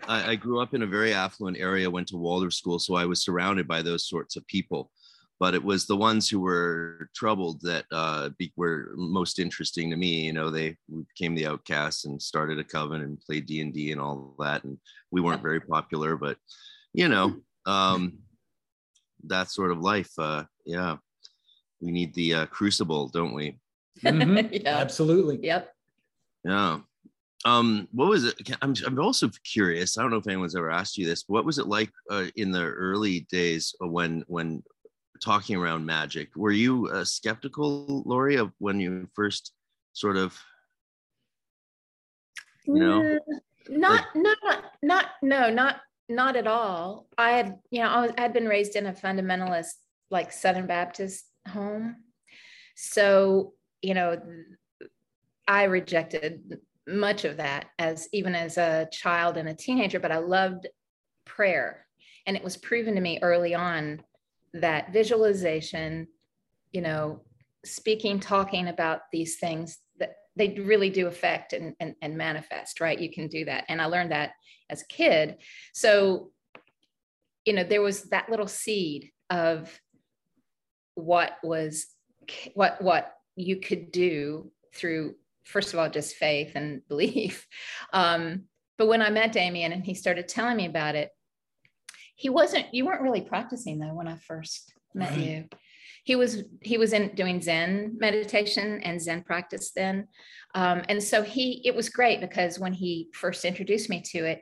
[0.08, 3.06] I, I grew up in a very affluent area, went to Waldorf school, so I
[3.06, 4.91] was surrounded by those sorts of people.
[5.39, 9.97] But it was the ones who were troubled that uh, be, were most interesting to
[9.97, 10.21] me.
[10.21, 13.91] You know, they became the outcasts and started a coven and played D and D
[13.91, 14.63] and all that.
[14.63, 14.77] And
[15.11, 16.37] we weren't very popular, but
[16.93, 18.19] you know, um,
[19.25, 20.11] that sort of life.
[20.17, 20.97] Uh, yeah,
[21.81, 23.59] we need the uh, crucible, don't we?
[24.01, 24.49] Mhm.
[24.63, 25.39] yeah Absolutely.
[25.45, 25.73] yep
[26.43, 26.79] Yeah.
[27.45, 28.35] Um, what was it?
[28.61, 29.97] I'm, I'm also curious.
[29.97, 31.23] I don't know if anyone's ever asked you this.
[31.23, 34.63] But what was it like uh, in the early days when when
[35.23, 36.29] talking around magic?
[36.36, 39.53] Were you uh, skeptical, Lorri, of when you first
[39.93, 40.38] sort of?
[42.65, 43.01] You know?
[43.01, 43.17] Mm,
[43.69, 44.38] not not
[44.81, 48.75] not no not not at all i had you know i was i'd been raised
[48.75, 49.73] in a fundamentalist
[50.12, 51.95] like southern baptist home
[52.75, 54.21] so you know
[55.47, 60.17] i rejected much of that as even as a child and a teenager but i
[60.17, 60.67] loved
[61.25, 61.86] prayer
[62.25, 64.01] and it was proven to me early on
[64.53, 66.07] that visualization
[66.71, 67.21] you know
[67.65, 72.99] speaking talking about these things that they really do affect and, and, and manifest right?
[72.99, 73.65] You can do that.
[73.69, 74.31] And i learned that
[74.69, 75.37] as a kid.
[75.73, 76.31] So
[77.45, 79.79] you know there was that little seed of
[80.95, 81.87] what was
[82.53, 87.47] what what you could do through first of all just faith and belief.
[87.91, 88.43] Um,
[88.77, 91.11] but when i met damien and he started telling me about it
[92.23, 95.19] he wasn't you weren't really practicing though when i first met Right.
[95.19, 95.49] you.
[96.05, 100.07] He was he was in doing zen meditation and zen practice then.
[100.55, 104.39] Um, and so he it was great because when he first introduced me to it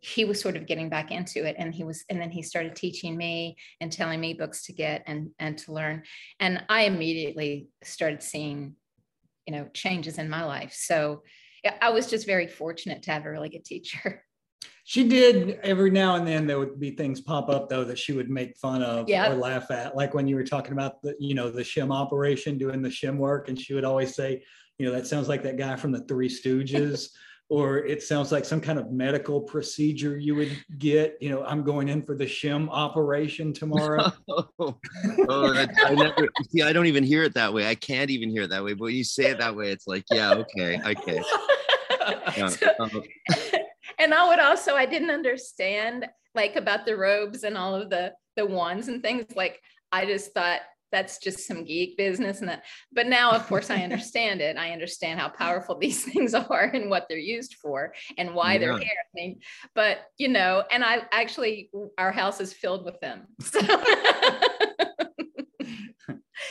[0.00, 2.74] he was sort of getting back into it and he was and then he started
[2.74, 6.02] teaching me and telling me books to get and and to learn.
[6.40, 8.74] And i immediately started seeing
[9.46, 10.72] you know changes in my life.
[10.74, 11.22] So
[11.82, 14.24] i was just very fortunate to have a really good teacher
[14.90, 18.12] She did every now and then there would be things pop up though that she
[18.12, 19.30] would make fun of Yeah.
[19.30, 19.94] or laugh at.
[19.94, 23.16] Like when you were talking about the, you know, the shim operation, doing the shim
[23.16, 24.42] work, and she would always say,
[24.80, 27.10] you know, that sounds like that guy from the Three Stooges,
[27.48, 31.16] or it sounds like some kind of medical procedure you would get.
[31.20, 34.10] You know, I'm going in for the shim operation tomorrow.
[34.28, 36.62] oh, oh, that, I never see.
[36.62, 37.68] I don't even hear it that way.
[37.68, 38.72] I can't even hear it that way.
[38.72, 41.22] But when you say it that way, it's like, yeah, okay, okay.
[42.36, 42.48] Yeah.
[42.48, 42.88] So- Uh,
[44.00, 48.12] and I would also I didn't understand like about the robes and all of the
[48.36, 49.60] the wands and things like
[49.92, 50.60] I just thought
[50.92, 54.72] that's just some geek business and that but now of course I understand it I
[54.72, 58.78] understand how powerful these things are and what they're used for and why they're Yeah.
[58.78, 59.40] here I mean
[59.74, 63.60] but you know and I actually our house is filled with them so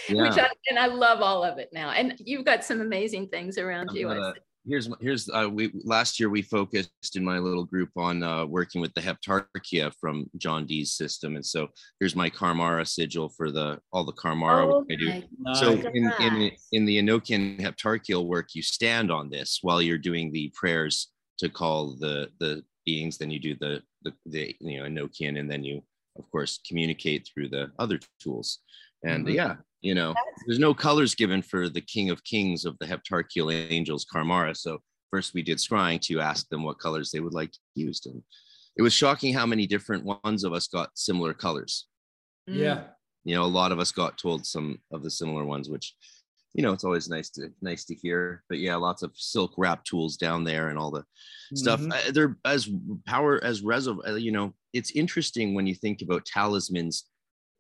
[0.08, 0.24] yeah.
[0.24, 3.58] which I, and I love all of it now and you've got some amazing things
[3.58, 4.34] around I'm you gonna-.
[4.70, 8.82] Here's here's uh, we last year we focused in my little group on uh, working
[8.82, 13.80] with the heptarchia from John Dee's system, and so here's my Carmara sigil for the
[13.92, 15.22] all the Carmara Oh work I do.
[15.40, 19.98] my So in, in in the Enochian heptarchial work, you stand on this while you're
[19.98, 21.08] doing the prayers
[21.40, 23.18] to call the the beings.
[23.18, 25.82] Then you do the the, the you know Enochian, and then you
[26.18, 28.60] of course communicate through the other tools.
[29.04, 29.34] And Mhm.
[29.34, 30.14] yeah, you know,
[30.46, 34.54] there's no colors given for the King of Kings of the heptarchial angels, Carmara.
[34.56, 34.80] So
[35.12, 38.22] first we did scrying to ask them what colors they would like used, and
[38.78, 41.88] it was shocking how many different ones of us got similar colors.
[42.50, 42.56] Mm.
[42.56, 42.84] Yeah.
[43.26, 45.94] you know a lot of us got told some of the similar ones which
[46.56, 49.84] you know it's always nice to nice to hear but yeah lots of silk wrap
[49.84, 51.04] tools down there and all the
[51.54, 51.92] stuff Mhm.
[51.94, 52.68] uh, they're as
[53.06, 57.06] power as reservoir you know it's interesting when you think about talismans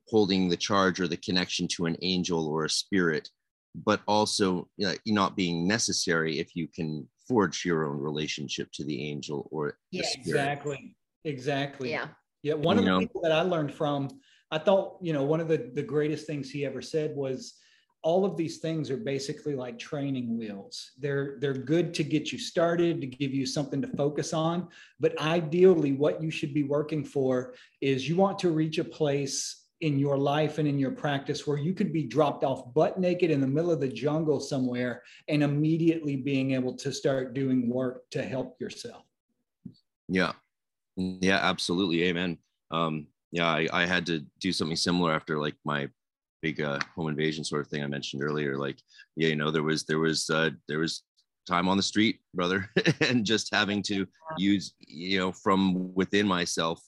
[0.10, 3.30] holding the charge or the connection to an angel or a spirit
[3.76, 8.84] but also you know, not being necessary if you can forge your own relationship to
[8.84, 10.28] the angel or the Yeah, spirit.
[10.28, 10.96] Exactly.
[11.26, 11.92] Exactly.
[11.92, 12.08] Yeah.
[12.44, 12.56] Yeah.
[12.56, 14.10] One of You the people that I learned from,
[14.52, 17.56] I thought, you know, one of the, the greatest things he ever said was
[18.02, 20.92] all of these things are basically like training wheels.
[20.98, 24.70] They're they're good to get you started, to give you something to focus on.
[25.02, 29.59] But ideally, what you should be working for is you want to reach a place
[29.82, 33.32] in your life and in your practice where you could be dropped off butt naked
[33.32, 38.10] in the middle of the jungle somewhere and immediately being able to start doing work
[38.12, 39.04] to help yourself.
[40.08, 40.34] Yeah.
[40.98, 42.04] Yeah, absolutely.
[42.04, 42.38] Amen.
[42.72, 45.88] Um, yeah, I, I had to do something similar after like my
[46.42, 48.58] big uh, home invasion sort of thing I mentioned earlier.
[48.58, 48.80] Like,
[49.16, 51.04] yeah, you know, there was there was uh, there was
[51.48, 52.70] time on the street, brother,
[53.02, 54.06] and just having to
[54.38, 56.82] use, you know, from within myself,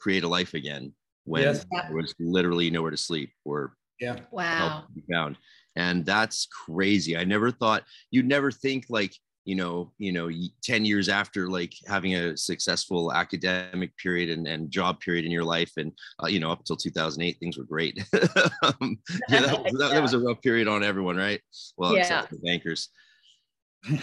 [0.00, 0.92] create a life again
[1.28, 1.64] when Yes.
[1.70, 4.84] there was literally nowhere to sleep or help Wow.
[4.94, 5.36] be found.
[5.76, 7.16] And that's crazy.
[7.16, 9.14] I never thought you'd never think like,
[9.44, 10.28] you know, you know,
[10.62, 15.44] 10 years after like having a successful academic period and, and job period in your
[15.44, 15.72] life.
[15.76, 17.98] And, uh, you know, up until 2008, things were great.
[18.62, 18.98] um,
[19.30, 21.40] yeah, that, was- that, that was a rough period on everyone, right?
[21.76, 22.88] Well, except for the bankers.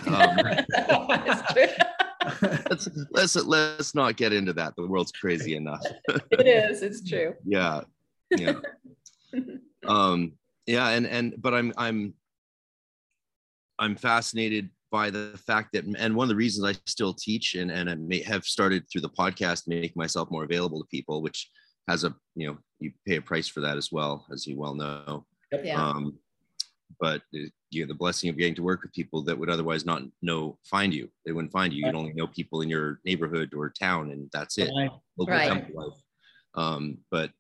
[0.08, 1.86] Um, It's true.
[2.70, 4.76] let's, let's, let's not get into that.
[4.76, 5.82] The world's crazy enough.
[6.32, 6.82] it is.
[6.82, 7.36] It's true.
[7.46, 7.82] yeah
[8.36, 8.54] yeah
[9.88, 10.34] um
[10.66, 12.14] yeah and and but i'm i'm
[13.78, 17.70] i'm fascinated by the fact that and one of the reasons i still teach and
[17.70, 21.50] and I may have started through the podcast make myself more available to people which
[21.88, 24.74] has a you know you pay a price for that as well as you well
[24.74, 25.26] know
[25.64, 25.80] Yeah.
[25.82, 26.18] um
[27.00, 30.04] but you know the blessing of getting to work with people that would otherwise not
[30.21, 33.69] know find you they wouldn't find you you'd only know people in your neighborhood or
[33.69, 34.91] town and that's it Right.
[35.17, 35.48] local Right.
[35.48, 36.00] temple life.
[36.56, 37.32] Um, but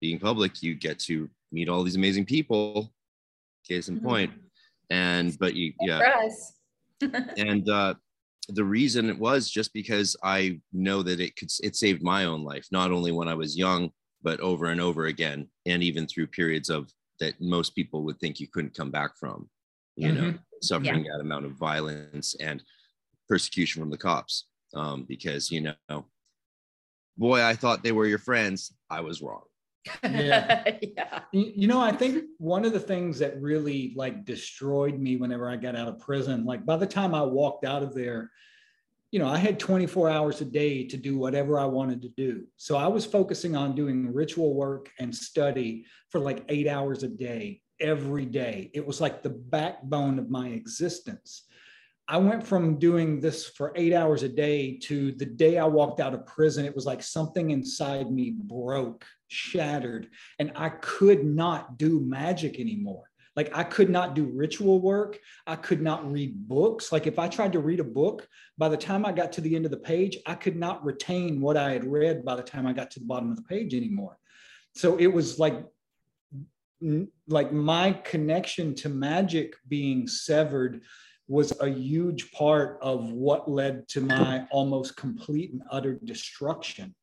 [0.00, 2.92] being public, you get to meet all these amazing people.
[3.68, 4.02] Case in Mhm.
[4.02, 4.32] point.
[4.90, 6.52] And but you For yeah, us.
[7.36, 7.94] and uh
[8.48, 12.42] the reason it was just because I know that it could it saved my own
[12.44, 16.26] life, not only when I was young, but over and over again, and even through
[16.28, 16.90] periods of
[17.22, 19.48] that most people would think you couldn't come back from,
[19.94, 22.64] you know, suffering that amount of violence and
[23.28, 24.46] persecution from the cops.
[24.74, 26.06] Um, because you know,
[27.16, 28.74] boy, I thought they were your friends.
[28.90, 29.44] I was wrong.
[30.02, 30.76] Yeah.
[30.82, 31.20] yeah.
[31.32, 35.48] You, you know, I think one of the things that really like destroyed me whenever
[35.48, 38.30] I got out of prison, like by the time I walked out of there,
[39.12, 42.46] you know, I had 24 hours a day to do whatever I wanted to do.
[42.56, 47.08] So I was focusing on doing ritual work and study for like eight hours a
[47.08, 48.70] day, every day.
[48.72, 51.44] It was like the backbone of my existence.
[52.08, 56.00] I went from doing this for eight hours a day to the day I walked
[56.00, 61.76] out of prison, it was like something inside me broke, shattered, and I could not
[61.76, 63.11] do magic anymore.
[63.34, 65.18] Like I could not do ritual work.
[65.46, 66.92] I could not read books.
[66.92, 69.56] Like if I tried to read a book, by the time I got to the
[69.56, 72.66] end of the page, I could not retain what I had read by the time
[72.66, 74.18] I got to the bottom of the page anymore.
[74.74, 75.64] So it was like
[77.28, 80.82] like my connection to magic being severed
[81.28, 86.94] was a huge part of what led to my almost complete and utter destruction.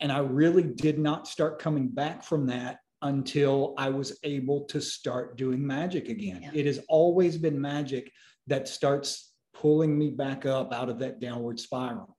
[0.00, 4.80] And I really did not start coming back from that until I was able to
[4.80, 6.40] start doing magic again.
[6.42, 6.50] Yeah.
[6.54, 8.10] It has always been magic
[8.46, 12.16] that starts pulling me back up out of that downward spiral.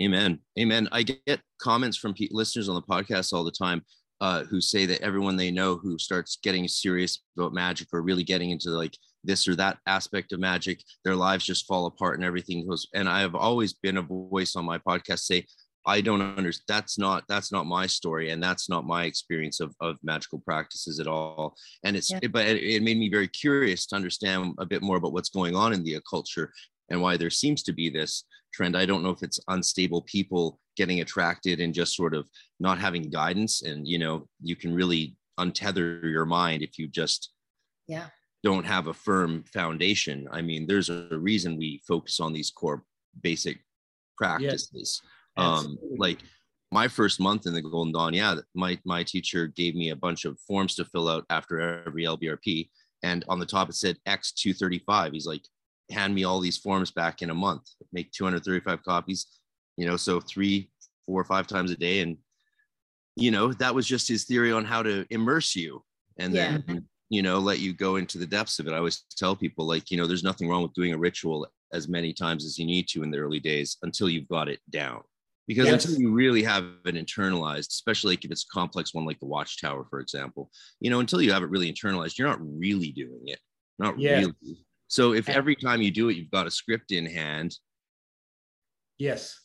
[0.00, 0.40] Amen.
[0.58, 0.88] Amen.
[0.92, 3.82] I get comments from listeners on the podcast all the time
[4.20, 8.24] uh, who say that everyone they know who starts getting serious about magic or really
[8.24, 12.24] getting into like this or that aspect of magic, their lives just fall apart and
[12.24, 12.86] everything goes.
[12.94, 15.46] And I have always been a voice on my podcast say,
[15.86, 16.64] I don't understand.
[16.68, 20.98] That's not that's not my story, and that's not my experience of, of magical practices
[21.00, 21.56] at all.
[21.84, 22.18] And it's Yeah.
[22.22, 25.30] it, but it, it made me very curious to understand a bit more about what's
[25.30, 26.52] going on in the occult culture
[26.90, 28.76] and why there seems to be this trend.
[28.76, 32.28] I don't know if it's unstable people getting attracted and just sort of
[32.60, 33.62] not having guidance.
[33.62, 37.32] And, you know, you can really untether your mind if you just
[37.88, 38.08] Yeah.
[38.42, 40.28] don't have a firm foundation.
[40.30, 42.84] I mean, there's a reason we focus on these core
[43.22, 43.58] basic
[44.16, 45.02] practices.
[45.36, 46.20] Um, like
[46.72, 50.24] my first month in the Golden Dawn, yeah, my my teacher gave me a bunch
[50.24, 52.68] of forms to fill out after every LBRP,
[53.02, 55.12] and on the top it said X two thirty five.
[55.12, 55.44] He's like,
[55.90, 59.26] hand me all these forms back in a month, make two hundred thirty five copies,
[59.76, 60.70] you know, so three,
[61.06, 62.16] four, or five times a day, and
[63.18, 65.82] you know, that was just his theory on how to immerse you
[66.18, 66.58] and Yeah.
[66.66, 68.72] then, you know, let you go into the depths of it.
[68.72, 71.88] I always tell people, like, you know, there's nothing wrong with doing a ritual as
[71.88, 75.02] many times as you need to in the early days until you've got it down.
[75.46, 75.84] Because Yes.
[75.84, 79.26] until you really have it internalized, especially like if it's a complex one like the
[79.26, 83.22] Watchtower, for example, you know, until you have it really internalized, you're not really doing
[83.28, 83.38] it.
[83.78, 84.18] Not Yeah.
[84.18, 84.66] really.
[84.88, 87.56] So if every time you do it, you've got a script in hand,
[88.98, 89.40] Yes.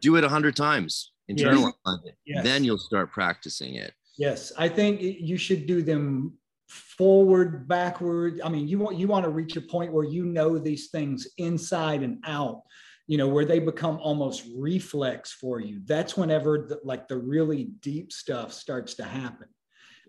[0.00, 1.40] do it a hundred times, Yes.
[1.40, 2.16] internalize it.
[2.26, 2.44] Yes.
[2.44, 3.94] Then you'll start practicing it.
[4.18, 6.38] Yes, I think you should do them
[6.68, 8.40] forward, backward.
[8.42, 11.28] I mean, you want you want to reach a point where you know these things
[11.38, 12.62] inside and out.
[13.06, 15.80] You know, where they become almost reflex for you.
[15.84, 19.48] That's whenever the, like the really deep stuff starts to happen.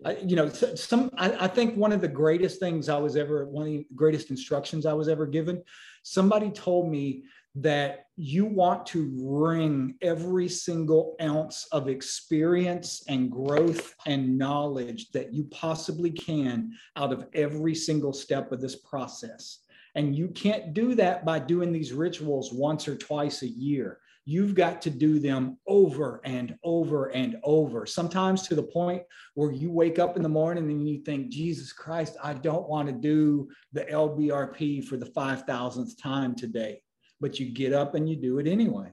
[0.04, 3.46] I, you know, some I, I think one of the greatest things I was ever
[3.46, 5.62] one of the greatest instructions I was ever given.
[6.02, 7.24] Somebody told me
[7.56, 15.34] that you want to wring every single ounce of experience and growth and knowledge that
[15.34, 19.60] you possibly can out of every single step of this process.
[19.98, 23.98] And you can't do that by doing these rituals once or twice a year.
[24.24, 29.02] You've got to do them over and over and over, sometimes to the point
[29.34, 32.88] where you wake up in the morning and you think, Jesus Christ, I don't want
[32.88, 36.82] to do the LBRP for the 5,000th time today
[37.20, 38.90] but you get up and you do it anyway.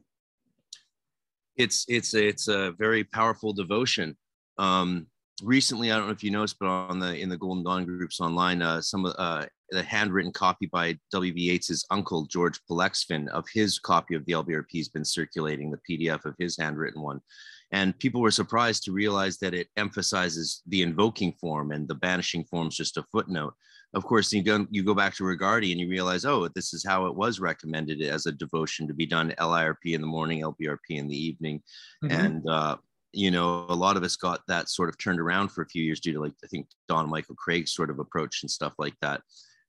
[1.57, 4.17] it's it's it's a very powerful devotion.
[4.57, 5.07] Um,
[5.43, 8.19] recently, I don't know if you noticed, but on the in the Golden Dawn groups
[8.19, 11.41] online, uh, some of uh, the handwritten copy by W.B.
[11.41, 16.26] Yeats's uncle George Pollexfen of his copy of the LBRP has been circulating, the PDF
[16.26, 17.21] of his handwritten one,
[17.71, 22.43] and people were surprised to realize that it emphasizes the invoking form and the banishing
[22.45, 23.54] form is just a footnote.
[23.93, 26.86] Of course, you go you go back to Regardie and you realize, oh, this is
[26.86, 30.78] how it was recommended as a devotion to be done LIRP in the morning, LBRP
[30.89, 31.62] in the evening,
[32.10, 32.76] and uh,
[33.15, 35.84] you know a lot of us got that sort of turned around for a few
[35.84, 38.95] years due to like i think don michael kraig's sort of approach and stuff like
[39.01, 39.21] that.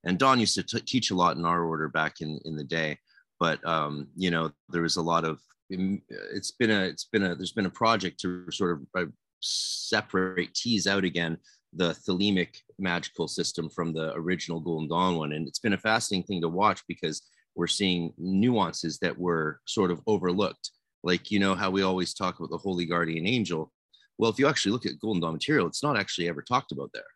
[0.04, 2.64] And don used to t- teach a lot in our order back in in the
[2.64, 2.98] day.
[3.40, 7.34] But um you know there was a lot of it's been a it's been a
[7.34, 11.38] there's been a project to sort of uh, separate tease out again
[11.72, 15.32] the thelemic magical system from the original golden dawn one.
[15.32, 17.22] And it's been a fascinating thing to watch because
[17.54, 20.70] we're seeing nuances that were sort of overlooked
[21.06, 23.72] like you know how we always talk about the holy guardian angel.
[24.18, 26.90] Well if you actually look at golden dawn material it's not actually ever talked about
[26.92, 27.10] there.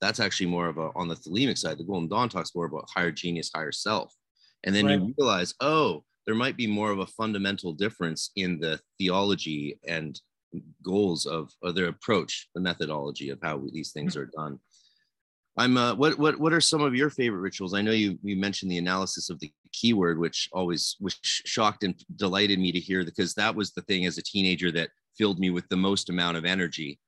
[0.00, 2.88] That's actually more of a on the thelemic side the golden dawn talks more about
[2.94, 4.14] higher genius higher self.
[4.64, 5.00] And then Right.
[5.00, 10.20] you realize oh there might be more of a fundamental difference in the theology and
[10.82, 14.58] goals of, of their approach the methodology of how these things are done.
[15.56, 17.74] I'm uh, what what what are some of your favorite rituals?
[17.74, 21.94] I know you you mentioned the analysis of the keyword which always which shocked and
[22.16, 25.50] delighted me to hear because that was the thing as a teenager that filled me
[25.50, 26.98] with the most amount of energy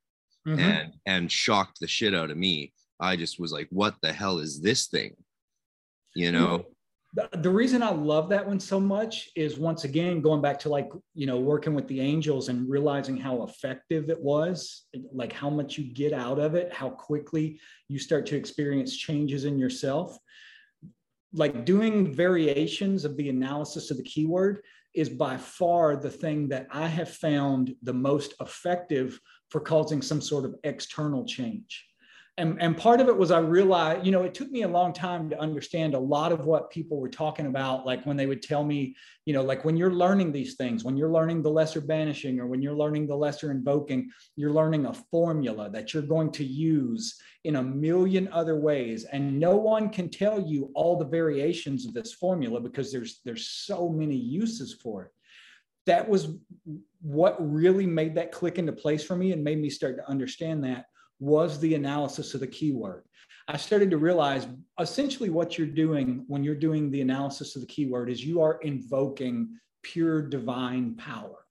[0.46, 0.58] Mhm.
[0.58, 4.38] and and shocked the shit out of me i just was like what the hell
[4.38, 5.14] is this thing
[6.14, 6.64] you know
[7.14, 10.68] the, the reason I love that one so much is once again going back to
[10.68, 15.50] like you know working with the angels and realizing how effective it was, like how
[15.50, 20.16] much you get out of it, how quickly you start to experience changes in yourself.
[21.32, 24.62] Like doing variations of the analysis of the keyword
[24.94, 30.20] is by far the thing that I have found the most effective for causing some
[30.20, 31.86] sort of external change
[32.36, 34.92] and, and part of it was I realized, you know, it took me a long
[34.92, 37.84] time to understand a lot of what people were talking about.
[37.84, 40.96] Like when they would tell me, you know, like when you're learning these things, when
[40.96, 44.94] you're learning the lesser banishing or when you're learning the lesser invoking, you're learning a
[44.94, 49.04] formula that you're going to use in a million other ways.
[49.04, 53.48] And no one can tell you all the variations of this formula because there's there's
[53.48, 55.10] so many uses for it.
[55.86, 56.28] That was
[57.02, 60.64] what really made that click into place for me and made me start to understand
[60.64, 60.86] that
[61.20, 63.04] was the analysis of the keyword.
[63.46, 64.46] I started to realize
[64.78, 68.60] essentially what you're doing when you're doing the analysis of the keyword is you are
[68.62, 71.44] invoking pure divine power.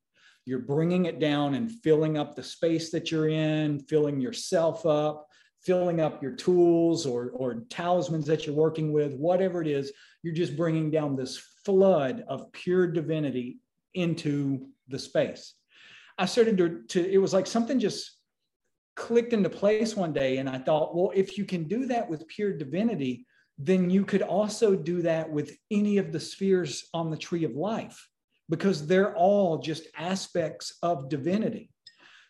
[0.45, 5.27] You're bringing it down and filling up the space that you're in, filling yourself up,
[5.61, 9.91] filling up your tools or, or talismans that you're working with, whatever it is,
[10.23, 13.59] you're just bringing down this flood of pure divinity
[13.93, 15.53] into the space.
[16.17, 18.18] I started to, to it was like something just
[19.05, 22.27] clicked into place one day and i thought well if you can do that with
[22.27, 23.25] pure divinity
[23.59, 27.55] then you could also do that with any of the spheres on the tree of
[27.55, 28.07] life
[28.49, 31.69] because they're all just aspects of divinity.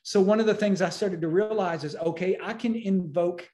[0.04, 3.48] So one of the things i started to realize is okay i can invoke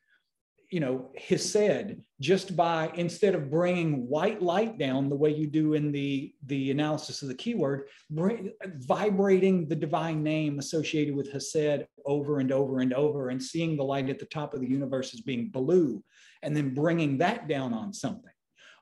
[0.76, 5.74] you know, Hesed, just by instead of bringing white light down the way you do
[5.74, 11.86] in the, the analysis of the keyword, bring, vibrating the divine name associated with Hesed
[12.06, 15.14] over and over and over and seeing the light at the top of the universe
[15.14, 16.04] as being blue
[16.42, 18.34] and then bringing that down on something.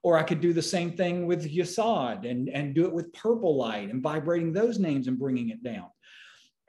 [0.02, 3.56] Or I could do the same thing with Yesod and, and do it with purple
[3.56, 5.89] light and vibrating those names and bringing it down.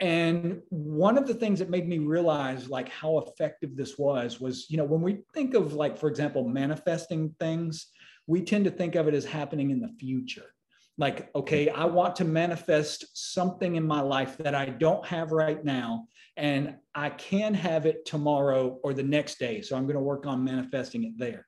[0.05, 4.67] And one of the things that made me realize like how effective this was was,
[4.69, 7.87] you know, when we think of like, for example, manifesting things,
[8.27, 10.53] we tend to think of it as happening in the future.
[10.99, 15.65] Like, okay, I want to manifest something in my life that I don't have right
[15.65, 19.63] now, and I can have it tomorrow or the next day.
[19.63, 21.47] So I'm going to work on manifesting it there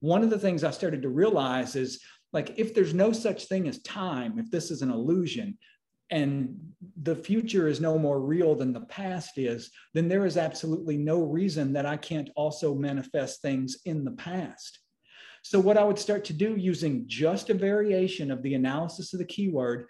[0.00, 2.00] one of the things I started to realize is
[2.32, 5.58] like if there's no such thing as time, if this is an illusion,
[6.10, 6.56] and
[7.02, 11.22] the future is no more real than the past is, then there is absolutely no
[11.22, 14.78] reason that I can't also manifest things in the past.
[15.42, 19.18] So, what I would start to do using just a variation of the analysis of
[19.18, 19.86] the keyword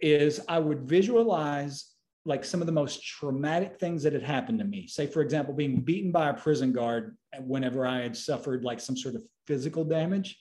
[0.00, 1.90] is I would visualize
[2.26, 4.86] like some of the most traumatic things that had happened to me.
[4.86, 8.96] Say, for example, being beaten by a prison guard whenever I had suffered like some
[8.96, 10.38] sort of physical damage.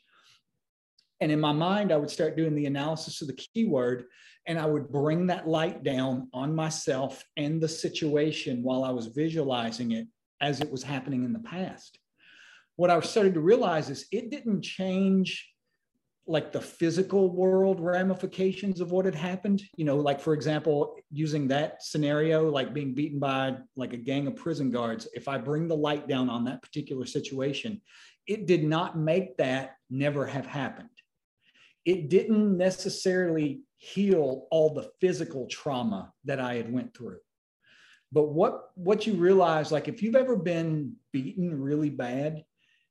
[1.24, 4.08] And in my mind, I would start doing the analysis of the keyword
[4.46, 9.08] and I would bring that light down on myself and the situation while I was
[9.08, 10.06] visualizing it
[10.42, 11.98] as it was happening in the past.
[12.76, 15.50] What I started to realize is it didn't change
[16.28, 21.50] like the physical world ramifications of what had happened you know like for example using
[21.50, 25.68] that scenario like being beaten by like a gang of prison guards if i bring
[25.68, 27.82] the light down on that particular situation
[28.26, 30.88] it did not make that never have happened
[31.86, 37.20] it didn't necessarily heal all the physical trauma that i had went through.
[38.12, 42.44] But what what you realize like if you've ever been beaten really bad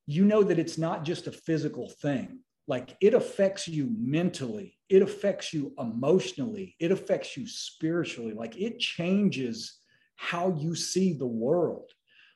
[0.07, 2.41] you know that it's not just a physical thing.
[2.67, 8.35] Like it affects you mentally it affects you emotionally it affects you spiritually.
[8.35, 9.79] Like it changes
[10.17, 11.91] how you see the world.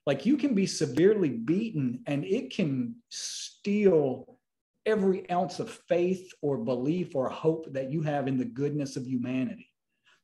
[0.07, 4.36] Like you can be severely beaten and it can steal
[4.87, 9.07] every ounce of faith or belief or hope that you have in the goodness of
[9.07, 9.71] humanity.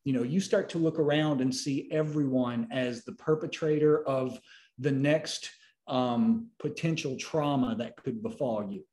[0.04, 4.40] You know you start to look around and see everyone as the perpetrator of
[4.78, 5.50] the next
[5.88, 8.84] um, potential trauma that could befall you.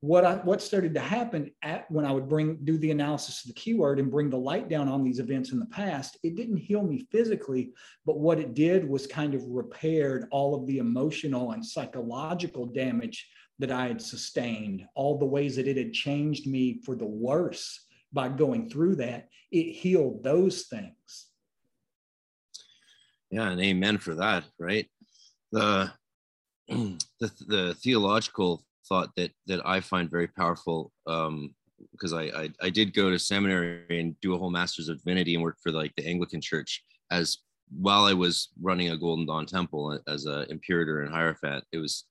[0.00, 3.48] What I, what started to happen at when I would bring do the analysis of
[3.48, 6.58] the keyword and bring the light down on these events in the past, it didn't
[6.58, 7.72] heal me physically,
[8.06, 13.28] but what it did was kind of repaired all of the emotional and psychological damage
[13.58, 17.84] that I had sustained, all the ways that it had changed me for the worse
[18.12, 19.28] by going through that.
[19.50, 21.26] It healed those things.
[23.30, 24.86] Yeah, and amen for that, right?
[25.52, 25.92] The
[26.68, 31.54] the, the theological thought that that I find very powerful um,
[31.92, 35.34] because I, I, I did go to seminary and do a whole master's of divinity
[35.34, 37.38] and work for like the Anglican Church as
[37.70, 41.64] while I was running a Golden Dawn temple as a imperator and hierophant.
[41.72, 42.04] It was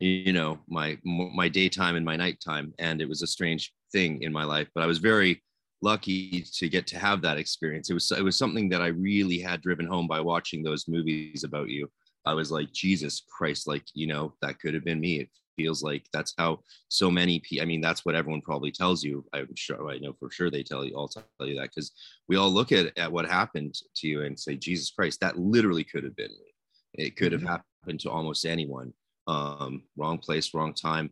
[0.00, 4.32] you know my my daytime and my nighttime, and it was a strange thing in
[4.32, 4.68] my life.
[4.74, 5.42] But I was very
[5.80, 7.90] lucky to get to have that experience.
[7.90, 11.44] It was it was something that I really had driven home by watching those movies
[11.44, 11.90] about you.
[12.24, 15.20] I was like, Jesus Christ, like, you know, that could have been me.
[15.20, 19.02] It feels like that's how so many people, I mean, that's what everyone probably tells
[19.02, 19.24] you.
[19.32, 21.92] I'm sure, I know for sure they tell you, all tell you that because
[22.28, 25.84] we all look at, at what happened to you and say, Jesus Christ, that literally
[25.84, 26.52] could have been me.
[26.94, 27.56] It could have mm-hmm.
[27.84, 28.92] happened to almost anyone.
[29.28, 31.10] Um, wrong place, wrong time,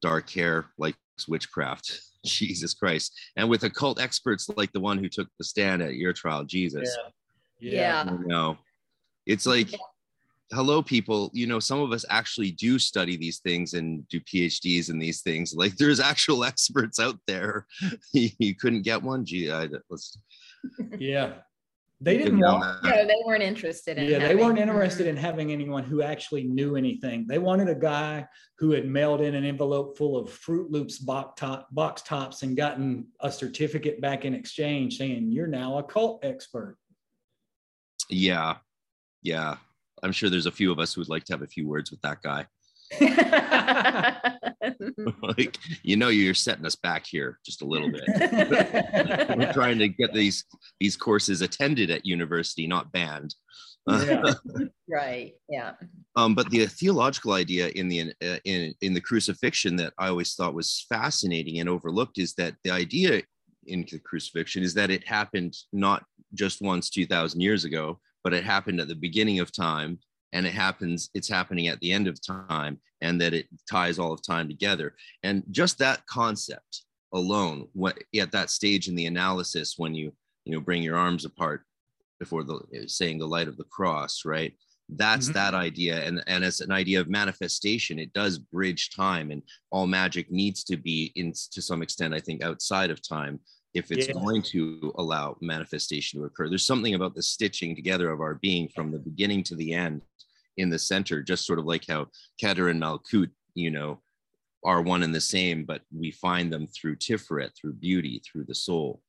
[0.00, 0.96] dark hair, likes
[1.28, 2.00] witchcraft.
[2.24, 3.12] Jesus Christ.
[3.36, 6.96] And with occult experts like the one who took the stand at your trial, Jesus.
[7.60, 8.04] Yeah.
[8.04, 8.12] yeah.
[8.12, 8.58] You know,
[9.26, 9.68] it's like,
[10.52, 14.90] hello people you know some of us actually do study these things and do phds
[14.90, 17.66] in these things like there's actual experts out there
[18.12, 20.16] you couldn't get one gee I, let's
[20.98, 21.32] yeah
[22.00, 25.50] they didn't want no they weren't interested in yeah having, they weren't interested in having
[25.50, 27.26] anyone who actually knew anything.
[27.26, 28.26] They wanted a guy
[28.58, 32.56] who had mailed in an envelope full of fruit loops box, top, box tops and
[32.56, 36.76] gotten a certificate back in exchange saying you're now a cult expert.
[38.10, 38.56] Yeah.
[39.22, 39.56] Yeah.
[40.02, 41.90] I'm sure there's a few of us who would like to have a few words
[41.90, 42.46] with that guy.
[45.22, 48.04] like you know you're setting us back here just a little bit.
[49.36, 50.44] We're trying to get these
[50.80, 53.34] these courses attended at university not banned.
[53.88, 54.34] Yeah.
[54.88, 55.72] right yeah.
[56.16, 60.34] Um, but the theological idea in the uh, in in the crucifixion that i always
[60.34, 63.22] thought was fascinating and overlooked is that the idea
[63.66, 66.04] in the crucifixion is that it happened not
[66.34, 70.00] just once 2000 years ago but it happened at the beginning of time
[70.32, 74.12] and it happens it's happening at the end of time and that it ties all
[74.12, 74.94] of time together.
[75.22, 80.12] And just that concept alone what at that stage in the analysis when you
[80.46, 81.62] you know bring your arms apart
[82.18, 84.54] before the saying the light of the cross right
[84.90, 85.34] that's mm-hmm.
[85.34, 89.86] that idea and and as an idea of manifestation it does bridge time and all
[89.86, 93.38] magic needs to be in to some extent i think outside of time
[93.74, 94.14] if it's yeah.
[94.14, 98.68] going to allow manifestation to occur there's something about the stitching together of our being
[98.68, 100.00] from the beginning to the end
[100.56, 102.06] in the center just sort of like how
[102.40, 104.00] keter and malkut you know
[104.64, 108.54] are one and the same but we find them through tiferet through beauty through the
[108.54, 109.02] soul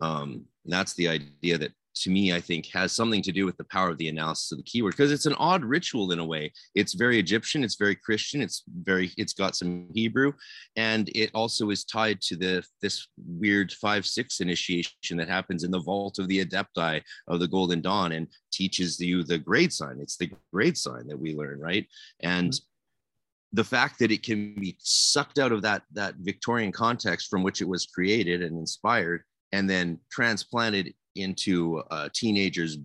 [0.00, 3.64] um, that's the idea that to me, I think has something to do with the
[3.64, 6.52] power of the analysis of the keyword because it's an odd ritual in a way.
[6.74, 10.32] It's very Egyptian, it's very Christian, it's very it's got some Hebrew,
[10.76, 15.70] and it also is tied to the this weird five six initiation that happens in
[15.70, 19.98] the vault of the Adepti of the Golden Dawn and teaches you the grade sign.
[20.00, 21.86] It's the grade sign that we learn, right?
[22.20, 23.56] And mm-hmm.
[23.56, 27.62] the fact that it can be sucked out of that that Victorian context from which
[27.62, 29.22] it was created and inspired
[29.56, 32.76] and then transplanted into a teenager's,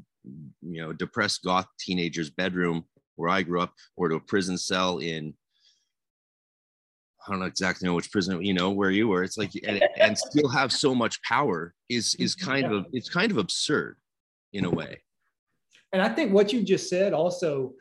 [0.62, 2.86] you know, depressed goth teenager's bedroom
[3.18, 5.34] where I grew up, or to a prison cell in
[7.28, 9.24] I don't know exactly know which prison, you know, where you were.
[9.24, 12.50] It's like and, and still have so much power is is mm-hmm.
[12.50, 13.98] kind of it's kind of absurd
[14.54, 15.02] in a way.
[15.92, 17.74] And I think what you just said also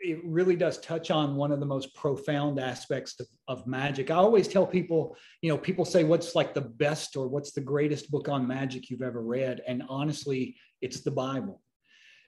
[0.00, 4.10] it, really does touch on one of the most profound aspects of, of, magic.
[4.10, 7.60] I always tell people, you know, people say, what's like the best or what's the
[7.60, 9.62] greatest book on magic you've ever read?
[9.66, 11.62] And honestly, it's the Bible.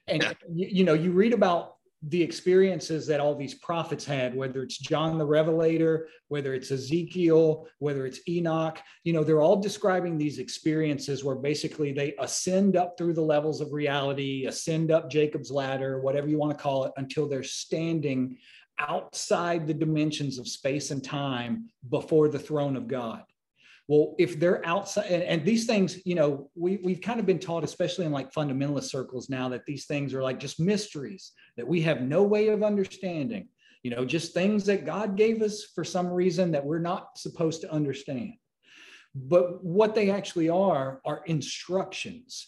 [0.07, 4.63] And, you, you know, you read about the experiences that all these prophets had, whether
[4.63, 10.17] it's John the Revelator, whether it's Ezekiel, whether it's Enoch, you know, they're all describing
[10.17, 15.51] these experiences where basically they ascend up through the levels of reality, ascend up Jacob's
[15.51, 18.37] ladder, whatever you want to call it, until they're standing
[18.79, 23.23] outside the dimensions of space and time before the throne of God
[23.89, 27.39] well if they're outside and, and, these things you know we, we've kind of been
[27.39, 31.67] taught especially in like fundamentalist circles now that these things are like just mysteries that
[31.67, 33.49] we have no way of understanding
[33.83, 37.61] you know just things that god gave us for some reason that we're not supposed
[37.61, 38.33] to understand.
[39.15, 42.47] But what they actually are are instructions.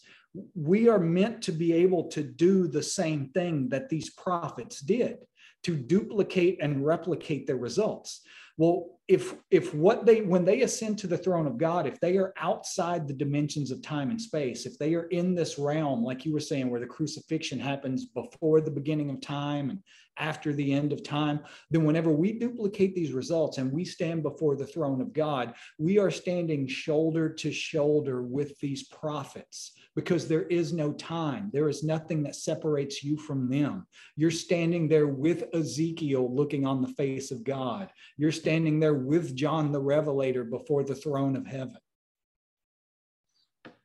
[0.55, 5.17] We are meant to be able to do the same thing that these prophets did
[5.63, 8.21] to duplicate and replicate their results
[8.57, 12.17] well, if if what they when they ascend to the throne of God, if they
[12.17, 16.25] are outside the dimensions of time and space, if they are in this realm, like
[16.25, 19.79] you were saying, where the crucifixion happens before the beginning of time and
[20.17, 21.39] after the end of time,
[21.71, 25.97] then whenever we duplicate these results and we stand before the throne of God, we
[25.97, 31.49] are standing shoulder to shoulder with these prophets because there is no time.
[31.53, 33.85] There is nothing that separates you from them.
[34.15, 37.89] You're standing there with Ezekiel looking on the face of God.
[38.17, 41.77] You're standing there with John the Revelator before the throne of heaven.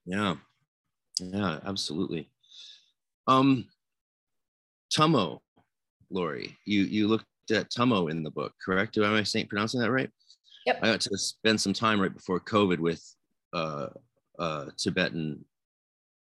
[0.04, 0.36] Yeah.
[1.18, 2.30] Yeah, absolutely.
[3.26, 3.66] Um
[4.96, 5.40] Tummo,
[6.12, 8.96] Lorri, you you looked at Tummo in the book, correct?
[8.98, 10.11] Am I saying pronouncing that right?
[10.66, 10.78] Yep.
[10.82, 13.02] I got to spend some time right before COVID with
[13.52, 13.88] uh,
[14.38, 15.44] uh, Tibetan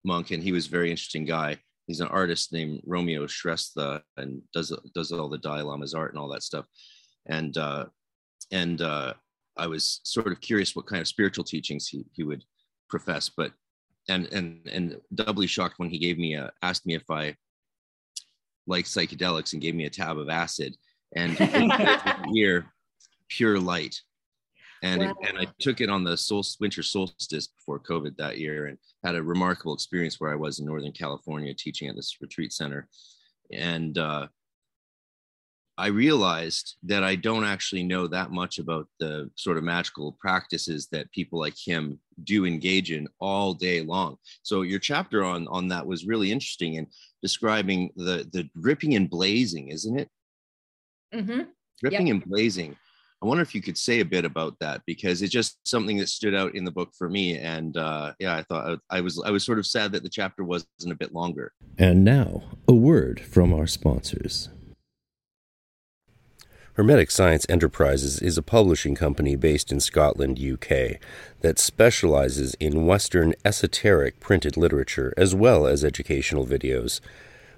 [0.06, 1.58] monk, and he was a very interesting guy.
[1.86, 6.20] He's an artist named Romio Shrestha and does does all the Dalai Lama's art and
[6.20, 6.66] all that stuff.
[7.26, 7.86] And uh,
[8.50, 9.14] and uh,
[9.56, 12.44] I was sort of curious what kind of spiritual teachings he, he would
[12.88, 13.52] profess, but
[14.08, 17.36] and and and doubly shocked when he gave me a asked me if I
[18.66, 20.74] like psychedelics and gave me a tab of acid
[21.14, 21.32] and
[22.32, 22.72] here
[23.28, 24.00] pure light
[24.82, 25.10] and wow.
[25.10, 28.78] it, and I took it on the sol- winter solstice before COVID that year, and
[29.04, 32.88] had a remarkable experience where I was in Northern California teaching at this retreat center,
[33.52, 34.28] and uh,
[35.78, 40.88] I realized that I don't actually know that much about the sort of magical practices
[40.92, 44.16] that people like him do engage in all day long.
[44.42, 46.86] So your chapter on on that was really interesting in
[47.22, 50.08] describing the the dripping and blazing, isn't it?
[51.14, 51.42] Mm-hmm.
[51.80, 52.14] Dripping yep.
[52.14, 52.76] and blazing
[53.22, 56.08] I wonder if you could say a bit about that because it's just something that
[56.08, 57.38] stood out in the book for me.
[57.38, 60.08] And uh, yeah, I thought I, I was I was sort of sad that the
[60.08, 61.52] chapter wasn't a bit longer.
[61.78, 64.50] And now a word from our sponsors.
[66.74, 71.00] Hermetic Science Enterprises is a publishing company based in Scotland, UK,
[71.40, 77.00] that specializes in Western esoteric printed literature as well as educational videos.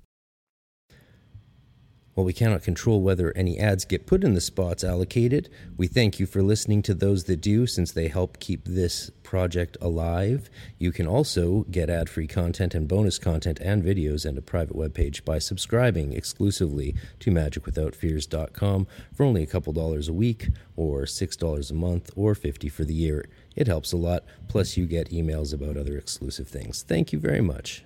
[2.13, 5.47] While we cannot control whether any ads get put in the spots allocated,
[5.77, 9.77] we thank you for listening to those that do since they help keep this project
[9.79, 10.49] alive.
[10.77, 14.75] You can also get ad free content and bonus content and videos and a private
[14.75, 21.71] webpage by subscribing exclusively to magicwithoutfears.com for only a couple dollars a week, or $6
[21.71, 23.23] a month, or 50 for the year.
[23.55, 26.83] It helps a lot, plus, you get emails about other exclusive things.
[26.83, 27.85] Thank you very much.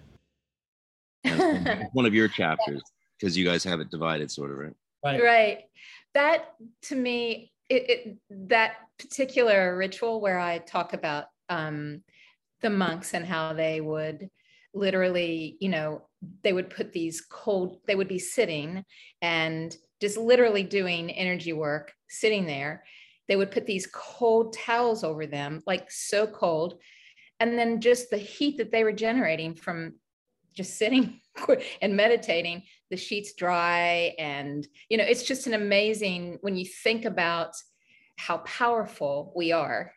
[1.93, 2.81] one of your chapters
[3.19, 4.73] because you guys have it divided sort of right?
[5.03, 5.21] Right.
[5.21, 5.59] Right.
[6.13, 8.17] That to me it, it,
[8.49, 12.03] that particular ritual where i talk about um,
[12.61, 14.29] the monks and how they would
[14.73, 16.03] literally you know
[16.43, 18.83] they would put these cold they would be sitting
[19.21, 22.83] and just literally doing energy work sitting there.
[23.27, 26.75] They would put these cold towels over them like so cold.
[27.39, 29.95] And then just the heat that they were generating from
[30.55, 31.19] just sitting
[31.81, 37.05] and meditating the sheets dry and you know it's just an amazing when you think
[37.05, 37.51] about
[38.17, 39.91] how powerful we are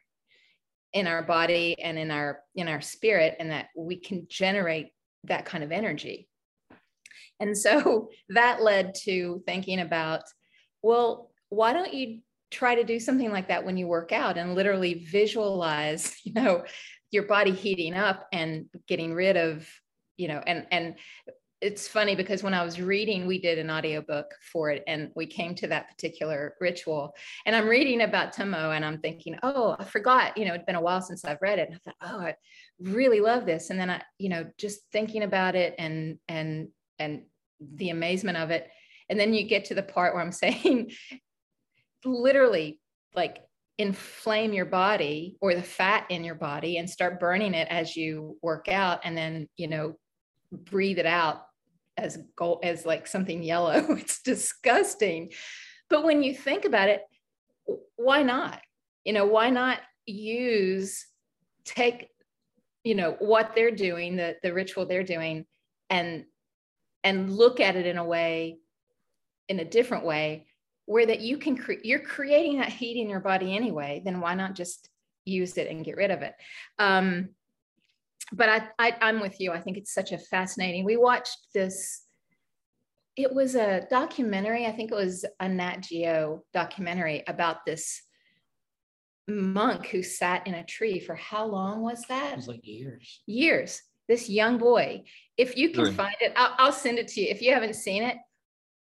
[0.92, 4.88] in our body and in our in our spirit and that we can generate
[5.24, 6.28] that kind of energy.
[7.40, 10.22] And so that led to thinking about
[10.82, 14.54] well why don't you try to do something like that when you work out and
[14.54, 16.64] literally visualize you know
[17.10, 19.66] your body heating up and getting rid of
[20.18, 20.96] you know and and
[21.60, 25.26] it's funny because when I was reading, we did an audiobook for it and we
[25.26, 27.14] came to that particular ritual.
[27.46, 30.76] And I'm reading about Tummo and I'm thinking, oh, I forgot, you know, it'd been
[30.76, 31.68] a while since I've read it.
[31.68, 32.34] And I thought, oh, I
[32.80, 33.70] really love this.
[33.70, 37.22] And then I, you know, just thinking about it and and and
[37.60, 38.68] the amazement of it.
[39.08, 40.92] And then you get to the part where I'm saying
[42.04, 42.78] literally
[43.16, 43.42] like
[43.78, 48.36] inflame your body or the fat in your body and start burning it as you
[48.42, 49.96] work out and then, you know,
[50.52, 51.42] breathe it out
[51.96, 53.84] as gold as like something yellow.
[53.96, 55.32] It's disgusting.
[55.90, 57.02] But when you think about it
[57.96, 58.60] why not?
[59.04, 61.06] You know why not use
[61.64, 62.08] take
[62.82, 65.44] you know what they're doing the the ritual they're doing
[65.90, 66.24] and
[67.04, 68.58] and look at it in a way
[69.48, 70.46] in a different way
[70.86, 74.34] where that you can create you're creating that heat in your body anyway then why
[74.34, 74.88] not just
[75.26, 76.34] use it and get rid of it?
[76.78, 77.30] Um
[78.32, 79.52] but I, I i'm with you.
[79.52, 82.02] I think it's such a fascinating we watched this
[83.16, 88.02] it was a documentary i think it was a nat geo documentary about this
[89.28, 92.32] monk who sat in a tree for how long was that?
[92.32, 93.20] It was like years.
[93.26, 93.82] Years.
[94.08, 95.04] This young boy.
[95.36, 98.02] If you can find it I'll, I'll send it to you if you haven't seen
[98.02, 98.16] it.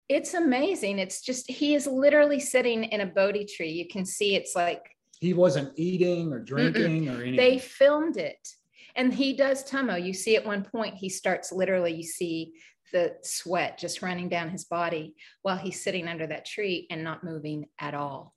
[0.08, 0.98] It's amazing.
[0.98, 3.70] It's just he is literally sitting in a bodhi tree.
[3.70, 4.82] You can see it's like
[5.20, 7.18] he wasn't eating or drinking Mm-mm.
[7.18, 7.36] or anything.
[7.36, 8.48] they filmed it
[8.96, 12.52] and he does tummo you see at one point he starts literally you see
[12.92, 17.24] the sweat just running down his body while he's sitting under that tree and not
[17.24, 18.34] moving at all.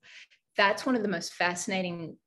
[0.57, 2.17] That's one of the most fascinating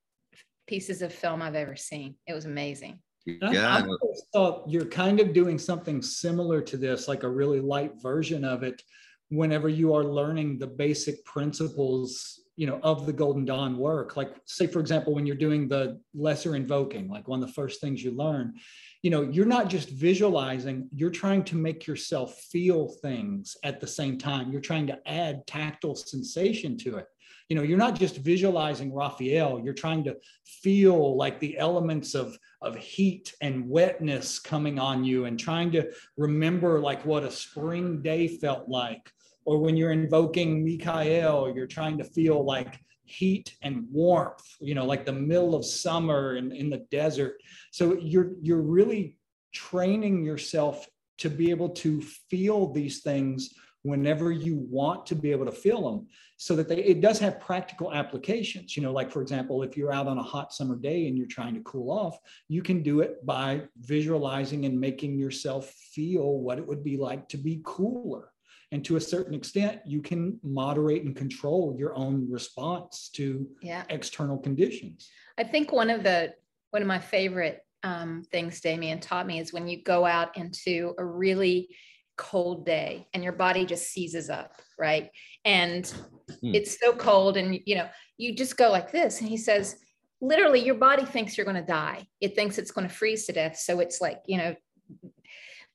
[0.66, 2.16] pieces of film i've ever seen.
[2.26, 2.98] It was amazing.
[3.24, 3.76] Yeah.
[3.76, 3.96] I, I
[4.32, 8.62] thought you're kind of doing something similar to this, like a really light version of
[8.62, 8.82] it,
[9.30, 14.16] whenever you are learning the basic principles you know of the golden dawn work.
[14.16, 17.80] Like say for example when you're doing the lesser invoking like one of the first
[17.80, 18.54] things you learn
[19.02, 23.86] you know you're not just visualizing you're trying to make yourself feel things at the
[23.86, 24.50] same time.
[24.50, 27.06] You're trying to add tactile sensation to it.
[27.48, 32.36] You know you're not just visualizing raphael you're trying to feel like the elements of
[32.60, 38.02] of heat and wetness coming on you and trying to remember like what a spring
[38.02, 39.12] day felt like
[39.46, 44.84] or when you're invoking Mikael, you're trying to feel like heat and warmth, you know,
[44.84, 47.40] like the middle of summer in, in the desert.
[47.70, 49.16] So you're you're really
[49.52, 50.86] training yourself
[51.18, 55.88] to be able to feel these things whenever you want to be able to feel
[55.88, 59.76] them so that they it does have practical applications you know like for example if
[59.76, 62.18] you're out on a hot summer day and you're trying to cool off
[62.48, 67.28] you can do it by visualizing and making yourself feel what it would be like
[67.28, 68.32] to be cooler
[68.72, 73.84] and to a certain extent you can moderate and control your own response to yeah.
[73.90, 76.32] external conditions i think one of the
[76.70, 80.94] one of my favorite um, things damien taught me is when you go out into
[80.98, 81.68] a really
[82.16, 85.10] cold day and your body just seizes up right
[85.44, 85.94] and
[86.40, 86.54] hmm.
[86.54, 89.76] it's so cold and you know you just go like this and he says
[90.20, 93.32] literally your body thinks you're going to die it thinks it's going to freeze to
[93.32, 94.54] death so it's like you know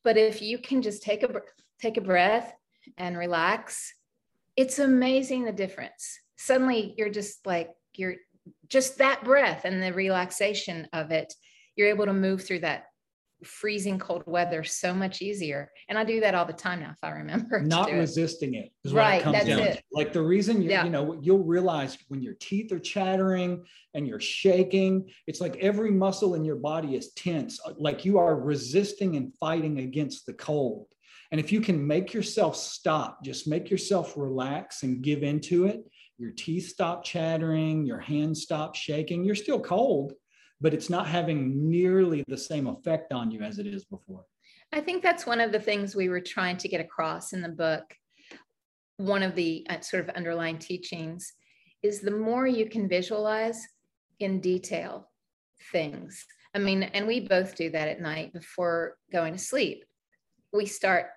[0.04, 1.30] but if you can just take a
[1.80, 2.54] take a breath
[2.98, 3.94] and relax,
[4.56, 6.20] it's amazing the difference.
[6.38, 8.16] Suddenly you're just like, you're
[8.68, 11.34] just that breath and the relaxation of it,
[11.76, 12.86] you're able to move through that
[13.44, 15.72] freezing cold weather so much easier.
[15.90, 17.62] And I do that all the time now, if I remember.
[17.62, 18.72] Not resisting it.
[18.84, 19.26] it right.
[19.26, 19.60] It that's down.
[19.60, 19.84] it.
[19.92, 20.84] Like the reason you yeah.
[20.84, 23.64] you know, you'll realize when your teeth are chattering
[23.94, 28.36] and you're shaking, it's like every muscle in your body is tense, like you are
[28.40, 30.88] resisting and fighting against the cold.
[31.32, 35.82] And if you can make yourself stop, just make yourself relax and give into it,
[36.18, 39.24] your teeth stop chattering, your hands stop shaking.
[39.24, 40.14] You're still cold,
[40.60, 44.26] but it's not having nearly the same effect on you as it is before.
[44.74, 47.50] I think that's one of the things we were trying to get across in the
[47.50, 47.84] book.
[48.98, 51.34] One of the uh, sort of underlying teachings
[51.82, 53.60] is the more you can visualize
[54.20, 55.10] in detail
[55.72, 56.26] things.
[56.54, 59.86] I mean, and we both do that at night before going to sleep
[60.54, 61.08] we start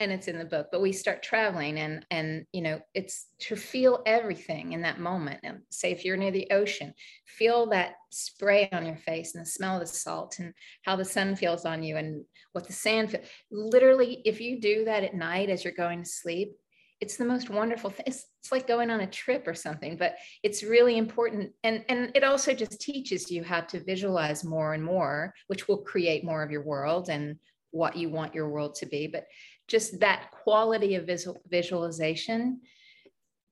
[0.00, 3.56] and it's in the book but we start traveling and and you know it's to
[3.56, 6.94] feel everything in that moment and say if you're near the ocean
[7.26, 11.04] feel that spray on your face and the smell of the salt and how the
[11.04, 15.14] sun feels on you and what the sand feels literally if you do that at
[15.14, 16.52] night as you're going to sleep
[17.00, 20.14] it's the most wonderful thing it's, it's like going on a trip or something but
[20.42, 21.50] it's really important.
[21.62, 25.78] And and it also just teaches you how to visualize more and more which will
[25.78, 27.36] create more of your world and
[27.74, 29.26] what you want your world to be, but
[29.66, 32.60] just that quality of visual, visualization,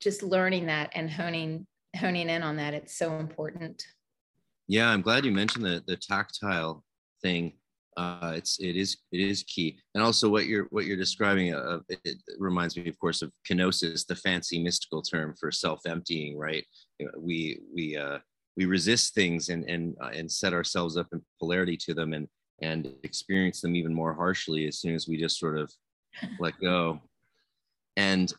[0.01, 1.67] just learning that and honing
[1.97, 3.85] honing in on that, it's so important.
[4.69, 6.85] Yeah, I'm glad you mentioned the the tactile
[7.21, 7.55] thing.
[7.97, 11.55] Uh, it's it is it is key, and also what you're what you're describing.
[11.55, 16.39] Uh, it, it, reminds me, of course, of kenosis, the fancy mystical term for self-emptying.
[16.39, 16.65] Right?
[17.19, 18.19] We we uh,
[18.57, 22.29] we resist things and and uh, and set ourselves up in polarity to them, and
[22.63, 25.73] and experience them even more harshly as soon as we just sort of
[26.39, 27.01] let go.
[27.97, 28.33] And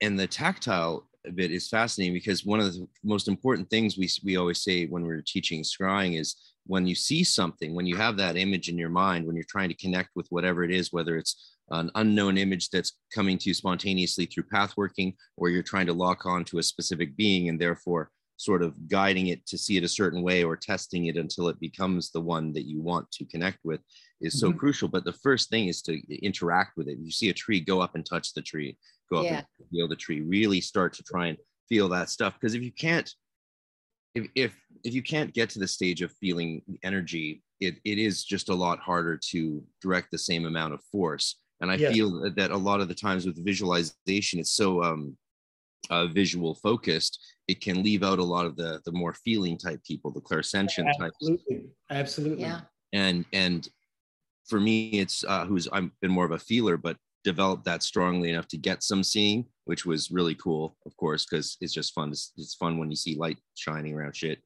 [0.00, 4.36] and the tactile bit is fascinating because one of the most important things we, we
[4.36, 8.36] always say when we're teaching scrying is when you see something when you have that
[8.36, 11.56] image in your mind when you're trying to connect with whatever it is whether it's
[11.70, 15.92] an unknown image that's coming to you spontaneously through path working or you're trying to
[15.92, 19.84] lock on to a specific being and therefore sort of guiding it to see it
[19.84, 23.24] a certain way or testing it until it becomes the one that you want to
[23.26, 23.80] connect with
[24.20, 24.58] is so mm-hmm.
[24.58, 24.88] crucial.
[24.88, 26.98] But the first thing is to interact with it.
[26.98, 28.78] You see a tree, go up and touch the tree,
[29.10, 29.42] go up yeah.
[29.58, 32.34] and feel the tree, really start to try and feel that stuff.
[32.34, 33.12] Because if you can't,
[34.14, 38.24] if, if if you can't get to the stage of feeling energy, it, it is
[38.24, 41.40] just a lot harder to direct the same amount of force.
[41.60, 41.92] And I yes.
[41.92, 45.16] feel that a lot of the times with visualization, it's so um,
[45.90, 49.82] uh, visual focused, it can leave out a lot of the the more feeling type
[49.82, 51.16] people, the clairsentient types.
[51.22, 52.42] Absolutely, absolutely.
[52.42, 52.60] Yeah.
[52.92, 53.68] And and
[54.46, 58.30] for me, it's uh, who's I've been more of a feeler, but developed that strongly
[58.30, 62.10] enough to get some seeing, which was really cool, of course, because it's just fun.
[62.10, 64.40] It's, it's fun when you see light shining around shit.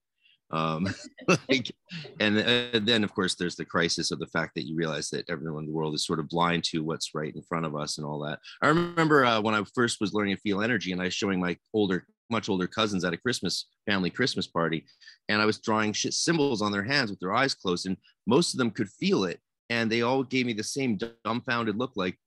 [0.52, 0.86] Um,
[1.48, 1.72] like,
[2.20, 5.28] and uh, then of course there's the crisis of the fact that you realize that
[5.30, 7.98] everyone in the world is sort of blind to what's right in front of us
[7.98, 8.38] and all that.
[8.60, 11.40] I remember uh, when I first was learning to feel energy, and I was showing
[11.40, 14.84] my older much older cousins at a Christmas family Christmas party,
[15.28, 18.54] and I was drawing shit symbols on their hands with their eyes closed, and most
[18.54, 19.38] of them could feel it,
[19.70, 22.18] and they all gave me the same dumbfounded look, like,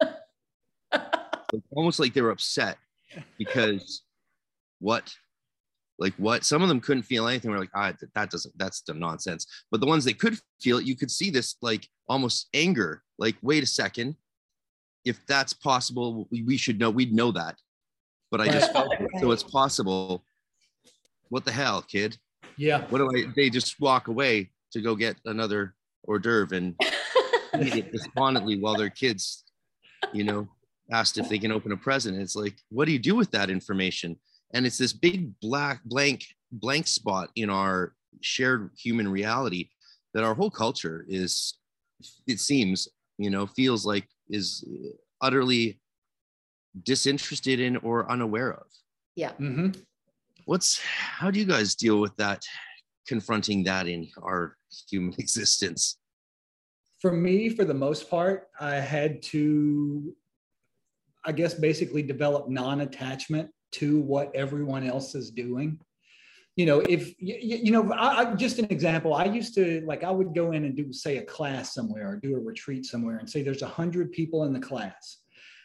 [1.70, 2.76] almost like they were upset
[3.38, 4.02] because
[4.80, 5.12] what?
[5.98, 6.44] Like what?
[6.44, 7.50] Some of them couldn't feel anything.
[7.50, 9.46] We're like ah that doesn't that's the nonsense.
[9.70, 13.36] But the ones that could feel it you could see this like almost anger like
[13.42, 14.16] wait a second.
[15.04, 17.56] If that's possible we should know we'd know that
[18.32, 19.08] but i just felt it.
[19.20, 20.24] so it's possible.
[21.28, 22.18] What the hell kid?
[22.56, 22.84] Yeah.
[22.88, 25.74] What do i they just walk away to go get another
[26.08, 26.74] hors d'oeuvre and
[27.60, 29.44] eat it despondently while their kids
[30.12, 30.48] you know
[30.90, 32.20] asked if they can open a present.
[32.20, 34.18] It's like what do you do with that information?
[34.54, 39.68] And it's this big black blank blank spot in our shared human reality
[40.14, 41.54] that our whole culture is
[42.26, 44.64] it seems you know feels like is
[45.20, 45.80] utterly
[46.80, 48.66] disinterested in or unaware of.
[49.14, 49.32] Yeah.
[49.32, 49.80] Mm-hmm.
[50.46, 52.42] what's how do you guys deal with that
[53.06, 54.56] confronting that in our
[54.88, 55.98] human existence?
[57.00, 60.14] For me for the most part i had to
[61.24, 65.78] i guess basically develop non-attachment to what everyone else is doing.
[66.56, 70.04] You know if you, you know I, I, just an example i used to like
[70.04, 73.16] i would go in and do say a class somewhere or do a retreat somewhere
[73.18, 75.21] and say there's a hundred people in the class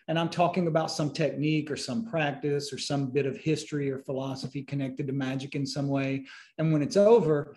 [0.08, 4.00] and i'm talking about some technique or some practice or some bit of history or
[4.00, 6.26] philosophy connected to magic in some way
[6.58, 7.56] and when it's over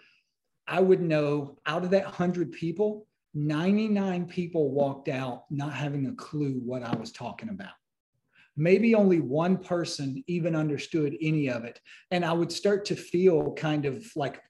[0.66, 6.14] i would know out of that hundred people 99 people walked out not having a
[6.14, 7.72] clue what i was talking about
[8.60, 11.80] maybe only one person even understood any of it.
[12.10, 14.40] And I would start to feel kind of like,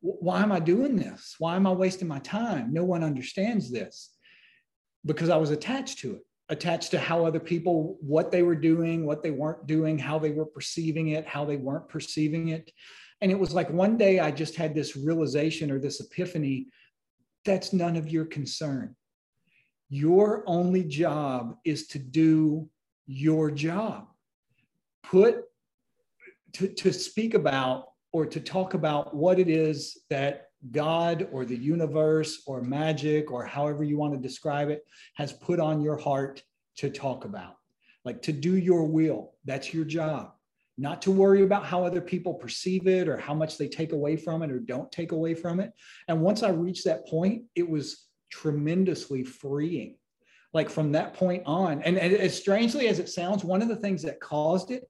[0.00, 1.36] why am I doing this?
[1.38, 2.72] Why am I wasting my time?
[2.72, 4.10] No one understands this
[5.06, 9.04] because I was attached to it, attached to how other people, what they were doing,
[9.04, 12.70] what they weren't doing, how they were perceiving it, how they weren't perceiving it.
[13.20, 16.68] And it was like one day I just had this realization or this epiphany
[17.46, 18.94] that's none of your concern.
[19.88, 22.68] Your only job is to do
[23.06, 24.08] your job.
[25.04, 25.44] Put
[26.54, 31.56] to, to speak about or to talk about what it is that God or the
[31.56, 34.84] universe or magic or however you want to describe it
[35.14, 36.42] has put on your heart
[36.76, 37.56] to talk about.
[38.04, 39.34] Like to do your will.
[39.44, 40.32] That's your job.
[40.78, 44.16] Not to worry about how other people perceive it or how much they take away
[44.16, 45.72] from it or don't take away from it.
[46.06, 49.96] And once I reached that point, it was tremendously freeing
[50.52, 51.82] like from that point on.
[51.82, 54.88] And, and as strangely as it sounds, one of the things that caused it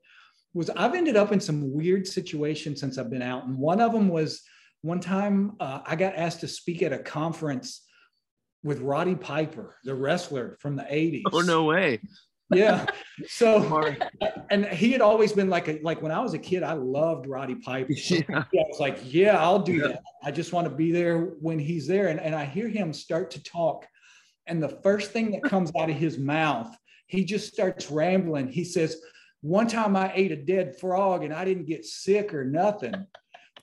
[0.54, 3.46] was I've ended up in some weird situations since I've been out.
[3.46, 4.42] And one of them was
[4.86, 7.82] one time uh, I got asked to speak at a conference
[8.62, 11.22] with Roddy Piper, the wrestler from the 80s.
[11.32, 12.00] Oh, no way.
[12.54, 12.86] Yeah.
[13.28, 13.94] So,
[14.50, 17.26] and he had always been like, a, like when I was a kid, I loved
[17.26, 17.94] Roddy Piper.
[18.10, 18.22] Yeah.
[18.28, 19.88] I was like, yeah, I'll do yeah.
[19.88, 20.02] that.
[20.22, 22.08] I just want to be there when he's there.
[22.08, 23.86] And, and I hear him start to talk
[24.46, 26.74] and the first thing that comes out of his mouth,
[27.06, 28.48] he just starts rambling.
[28.48, 29.00] He says,
[29.40, 32.94] One time I ate a dead frog and I didn't get sick or nothing.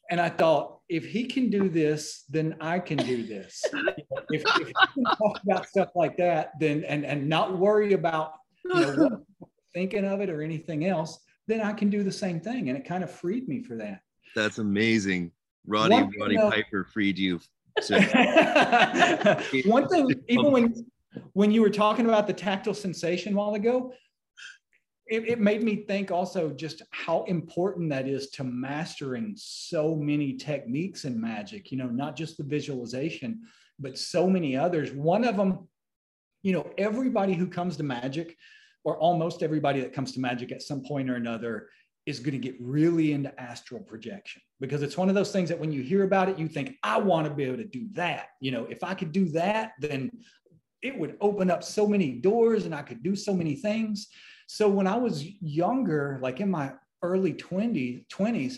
[0.09, 3.63] And I thought, if he can do this, then I can do this.
[4.29, 8.33] if, if he can talk about stuff like that, then and and not worry about
[8.63, 9.25] you know,
[9.73, 12.69] thinking of it or anything else, then I can do the same thing.
[12.69, 14.01] And it kind of freed me for that.
[14.35, 15.31] That's amazing.
[15.65, 17.39] Roddy One, Roddy you know, Piper freed you
[17.81, 17.97] so,
[19.65, 20.85] one thing, even when
[21.33, 23.91] when you were talking about the tactile sensation a while ago,
[25.07, 30.33] it, it, made me think also just how important that is to mastering so many
[30.33, 33.41] techniques in magic, you know, not just the visualization,
[33.79, 34.91] but so many others.
[34.91, 35.67] One of them,
[36.41, 38.37] you know, everybody who comes to magic,
[38.85, 41.69] or almost everybody that comes to magic at some point or another,
[42.05, 45.59] is going to get really into astral projection because it's one of those things that
[45.59, 48.29] when you hear about it, you think, I want to be able to do that.
[48.41, 50.11] You know, if I could do that, then
[50.81, 54.09] it would open up so many doors and I could do so many things.
[54.53, 58.57] So when I was younger, like in my early 20s, 20s,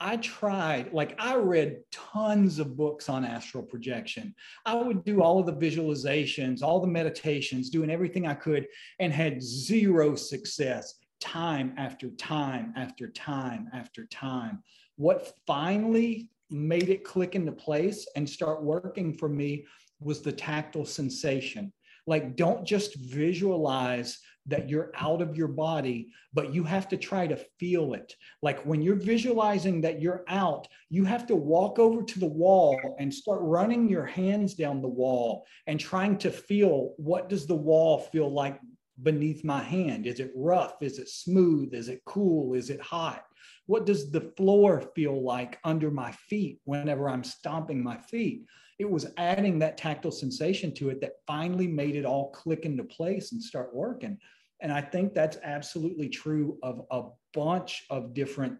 [0.00, 4.34] I tried, like, I read tons of books on astral projection.
[4.64, 8.66] I would do all of the visualizations, all the meditations, doing everything I could,
[9.00, 14.62] and had zero success time after time after time after time.
[14.96, 19.66] What finally made it click into place and start working for me
[20.00, 21.70] was the tactile sensation.
[22.06, 27.26] Like, don't just visualize that you're out of your body, but you have to try
[27.26, 28.14] to feel it.
[28.42, 32.96] Like, when you're visualizing that you're out, you have to walk over to the wall
[32.98, 37.54] and start running your hands down the wall and trying to feel what does the
[37.54, 38.60] wall feel like
[39.02, 40.06] beneath my hand?
[40.06, 40.82] Is it rough?
[40.82, 41.74] Is it smooth?
[41.74, 42.54] Is it cool?
[42.54, 43.24] Is it hot?
[43.66, 48.44] What does the floor feel like under my feet whenever I'm stomping my feet?
[48.78, 52.84] It was adding that tactile sensation to it that finally made it all click into
[52.84, 54.18] place and start working.
[54.60, 58.58] And I think that's absolutely true of a bunch of different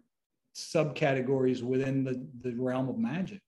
[0.55, 3.41] subcategories within the, the realm of magic.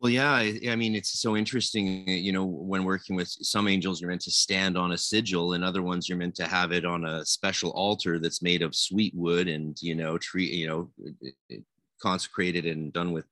[0.00, 2.08] Well, yeah, I, I, mean, it's so interesting.
[2.08, 5.64] You know, when working with some angels, you're meant to stand on a sigil, and
[5.64, 9.12] other ones you're meant to have it on a special altar that's made of sweet
[9.16, 11.60] wood and you know, tree, you know,
[12.00, 13.24] consecrated and done with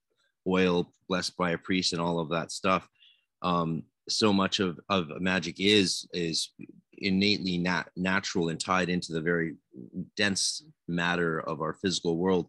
[0.47, 2.89] oil, blessed by a priest, and all of that stuff.
[3.43, 6.53] Um, so much of of magic is is
[6.99, 9.55] innately nat- natural and tied into the very
[10.17, 12.49] dense matter of our physical world.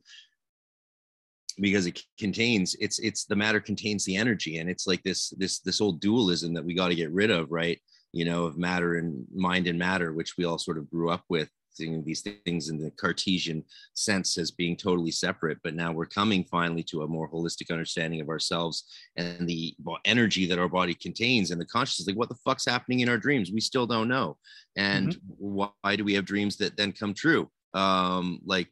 [1.60, 5.60] Because it contains it's it's the matter contains the energy and it's like this this
[5.60, 7.80] this old dualism that we got to get rid of right?
[8.14, 11.24] You know of matter and mind and matter which we all sort of grew up
[11.30, 13.64] with seeing these things in the cartesian
[13.94, 18.22] sense as being totally separate but now we're coming finally to a more holistic understanding
[18.22, 18.84] of ourselves
[19.16, 19.76] and the
[20.06, 23.18] energy that our body contains and the consciousness like what the fuck's happening in our
[23.18, 24.38] dreams we still don't know
[24.76, 25.64] and mm-hmm.
[25.82, 28.70] why do we have dreams that then come true um like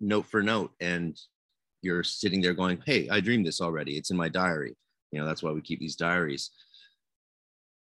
[0.00, 1.18] note for note and
[1.82, 3.96] you're sitting there going, Hey, I dreamed this already.
[3.96, 4.76] It's in my diary.
[5.12, 6.50] You know, that's why we keep these diaries.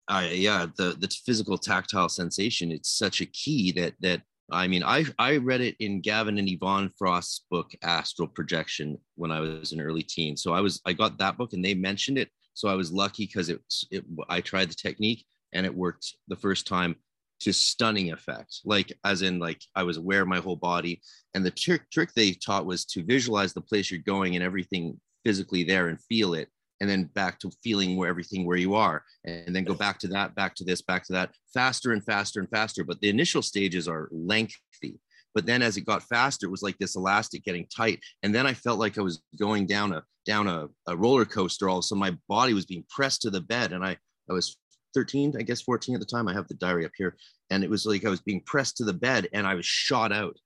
[0.08, 4.82] I yeah, the the physical tactile sensation, it's such a key that that I mean,
[4.84, 9.72] I I read it in Gavin and Yvonne Frost's book Astral Projection when I was
[9.72, 10.36] an early teen.
[10.36, 12.30] So I was I got that book and they mentioned it.
[12.54, 16.36] So I was lucky because it, it I tried the technique and it worked the
[16.36, 16.96] first time
[17.38, 21.00] to stunning effect like as in like i was aware of my whole body
[21.34, 24.98] and the trick trick they taught was to visualize the place you're going and everything
[25.24, 26.48] physically there and feel it
[26.80, 30.08] and then back to feeling where everything where you are and then go back to
[30.08, 33.42] that back to this back to that faster and faster and faster but the initial
[33.42, 35.00] stages are lengthy
[35.34, 38.46] but then as it got faster it was like this elastic getting tight and then
[38.46, 41.98] i felt like i was going down a down a, a roller coaster all of
[41.98, 43.96] my body was being pressed to the bed and i
[44.28, 44.56] i was
[44.96, 46.26] 13, I guess 14 at the time.
[46.26, 47.16] I have the diary up here.
[47.50, 50.10] And it was like I was being pressed to the bed and I was shot
[50.10, 50.38] out.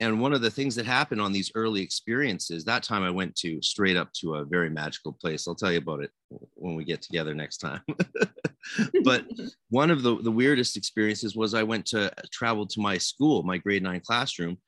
[0.00, 3.34] And one of the things that happened on these early experiences, that time I went
[3.36, 5.48] to straight up to a very magical place.
[5.48, 6.10] I'll tell you about it
[6.54, 7.80] when we get together next time.
[9.04, 9.24] but
[9.70, 13.56] one of the, the weirdest experiences was I went to travel to my school, my
[13.56, 14.58] grade nine classroom,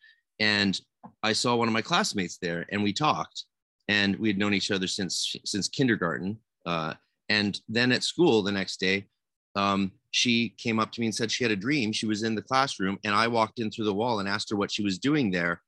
[0.40, 0.80] and
[1.22, 3.44] I saw one of my classmates there and we talked
[3.88, 6.38] and we had known each other since since kindergarten.
[6.64, 6.94] Uh,
[7.28, 9.06] and then at school the next day,
[9.56, 11.92] um, she came up to me and said she had a dream.
[11.92, 14.56] She was in the classroom, and I walked in through the wall and asked her
[14.56, 15.60] what she was doing there.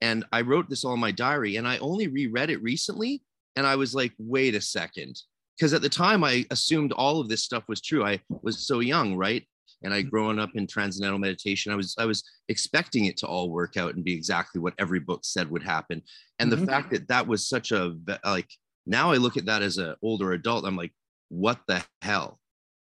[0.00, 3.22] And I wrote this all in my diary, and I only reread it recently.
[3.56, 5.20] And I was like, wait a second.
[5.56, 8.06] Because at the time, I assumed all of this stuff was true.
[8.06, 9.44] I was so young, right?
[9.82, 11.72] And I'd grown up in transcendental meditation.
[11.72, 15.00] I was I was expecting it to all work out and be exactly what every
[15.00, 16.02] book said would happen.
[16.38, 16.64] And mm-hmm.
[16.64, 18.50] the fact that that was such a like
[18.86, 20.64] now I look at that as an older adult.
[20.64, 20.92] I'm like,
[21.28, 22.40] what the hell?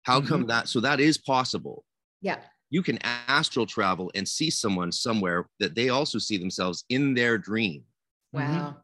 [0.04, 0.48] How come mm-hmm.
[0.50, 0.68] that?
[0.68, 1.84] So that is possible.
[2.22, 2.38] Yeah.
[2.70, 7.38] You can astral travel and see someone somewhere that they also see themselves in their
[7.38, 7.84] dream.
[8.32, 8.42] Wow.
[8.42, 8.78] Mm-hmm.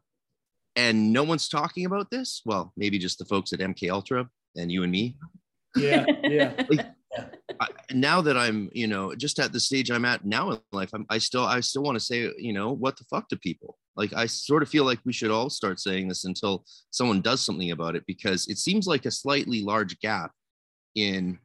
[0.76, 2.42] And no one's talking about this.
[2.44, 5.16] Well, maybe just the folks at MK Ultra and you and me.
[5.74, 6.04] Yeah.
[6.22, 6.52] Yeah.
[6.68, 6.86] like,
[7.60, 10.90] I, now that I'm, you know, just at the stage I'm at now in life,
[10.92, 13.78] I'm, I still, I still want to say, you know, what the fuck to people.
[13.96, 17.40] Like I sort of feel like we should all start saying this until someone does
[17.40, 20.32] something about it because it seems like a slightly large gap
[20.96, 21.38] in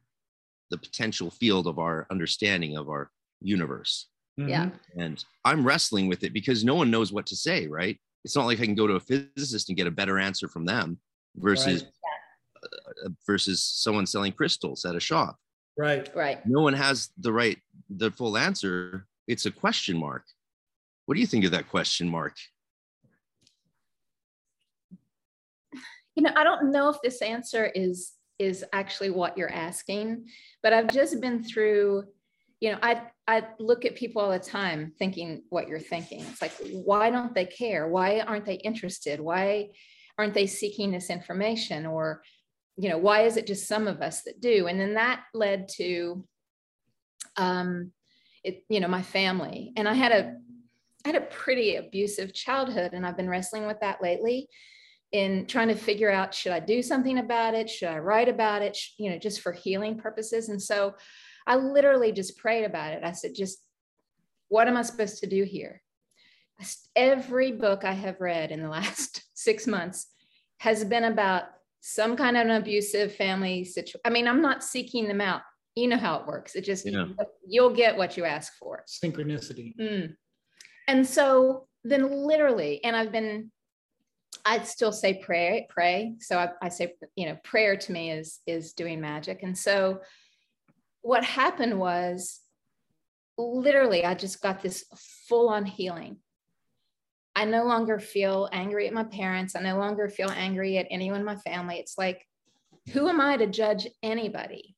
[0.70, 4.08] the potential field of our understanding of our universe.
[4.36, 4.70] Yeah.
[4.96, 7.98] And I'm wrestling with it because no one knows what to say, right?
[8.24, 10.64] It's not like I can go to a physicist and get a better answer from
[10.64, 10.98] them
[11.36, 12.64] versus right.
[13.04, 15.36] uh, versus someone selling crystals at a shop.
[15.76, 16.08] Right.
[16.14, 16.44] Right.
[16.46, 17.58] No one has the right
[17.90, 19.06] the full answer.
[19.28, 20.24] It's a question mark.
[21.06, 22.36] What do you think of that question mark?
[26.14, 28.12] You know, I don't know if this answer is
[28.42, 30.26] is actually what you're asking,
[30.62, 32.04] but I've just been through,
[32.60, 36.20] you know, I I look at people all the time thinking what you're thinking.
[36.20, 37.88] It's like, why don't they care?
[37.88, 39.20] Why aren't they interested?
[39.20, 39.68] Why
[40.18, 41.86] aren't they seeking this information?
[41.86, 42.22] Or,
[42.76, 44.66] you know, why is it just some of us that do?
[44.66, 46.26] And then that led to
[47.36, 47.92] um
[48.42, 49.72] it, you know, my family.
[49.76, 50.34] And I had a
[51.04, 54.48] I had a pretty abusive childhood, and I've been wrestling with that lately
[55.12, 57.68] in trying to figure out should I do something about it?
[57.68, 58.78] Should I write about it?
[58.98, 60.48] You know, just for healing purposes.
[60.48, 60.94] And so
[61.46, 63.04] I literally just prayed about it.
[63.04, 63.58] I said, just
[64.48, 65.82] what am I supposed to do here?
[66.94, 70.06] Every book I have read in the last six months
[70.58, 71.44] has been about
[71.80, 74.00] some kind of an abusive family situation.
[74.04, 75.42] I mean, I'm not seeking them out.
[75.74, 76.54] you know how it works.
[76.54, 77.06] It just Yeah.
[77.46, 78.84] you'll get what you ask for.
[78.86, 79.74] Synchronicity.
[79.80, 80.14] Mm.
[80.86, 83.50] And so then literally, and I've been,
[84.44, 86.14] I'd still say pray, pray.
[86.20, 89.42] So I, I say, you know, prayer to me is is doing magic.
[89.42, 90.00] And so
[91.02, 92.40] what happened was
[93.38, 94.84] literally I just got this
[95.28, 96.18] full on healing.
[97.34, 99.56] I no longer feel angry at my parents.
[99.56, 101.76] I no longer feel angry at anyone in my family.
[101.76, 102.26] It's like,
[102.92, 104.76] who am I to judge anybody?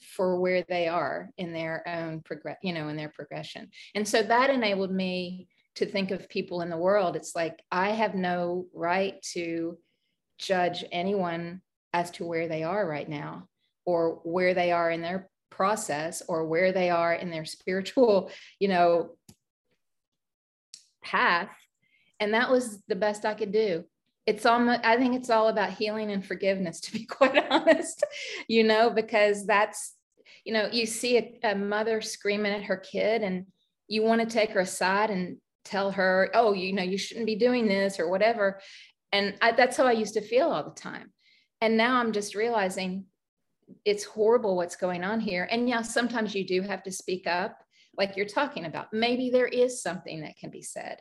[0.00, 3.70] for where they are in their own progress, you know, in their progression.
[3.94, 5.48] And so that enabled me
[5.80, 7.16] to think of people in the world.
[7.16, 9.76] It's like I have no right to
[10.38, 11.60] judge anyone
[11.92, 13.48] as to where they are right now
[13.84, 18.68] or where they are in their process or where they are in their spiritual, you
[18.68, 19.16] know,
[21.02, 21.50] path.
[22.20, 23.84] And that was the best I could do
[24.26, 28.04] it's almost i think it's all about healing and forgiveness to be quite honest
[28.48, 29.94] you know because that's
[30.44, 33.46] you know you see a, a mother screaming at her kid and
[33.88, 37.36] you want to take her aside and tell her oh you know you shouldn't be
[37.36, 38.60] doing this or whatever.
[39.12, 41.12] And I, that's how i used to feel all the time.
[41.60, 43.06] And now i'm just realizing
[43.84, 45.48] it's horrible what's going on here.
[45.50, 47.58] And yeah sometimes you do have to speak up
[47.96, 48.92] like you're talking about.
[48.92, 50.98] Maybe there is something that can be said.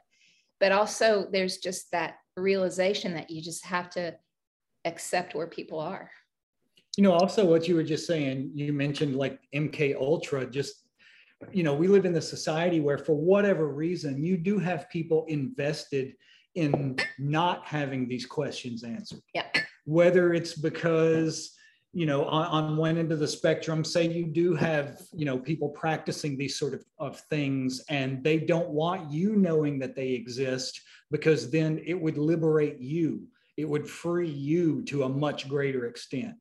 [0.59, 4.15] But also there's just that realization that you just have to
[4.85, 6.09] accept where people are.
[6.97, 10.88] You know also what you were just saying you mentioned like mk ultra just
[11.51, 15.25] you know we live in the society where for whatever reason you do have people
[15.27, 16.13] invested
[16.55, 19.21] in not having these questions answered.
[19.33, 19.45] Yeah
[19.89, 21.55] whether it's because
[21.93, 25.37] you know on, on one end of the spectrum say you do have you know
[25.37, 30.09] people practicing these sort of, of things and they don't want you knowing that they
[30.09, 30.79] exist
[31.09, 33.23] because then it would liberate you.
[33.57, 36.35] It would free you to a much greater extent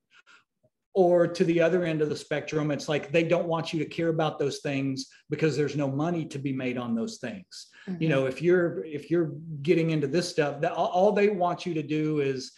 [0.95, 3.85] or to the other end of the spectrum it's like they don't want you to
[3.85, 8.03] care about those things because there's no money to be made on those things Mm-hmm.
[8.03, 9.33] you know if you're if you're
[9.63, 12.53] getting into this stuff that all, all they want you to do is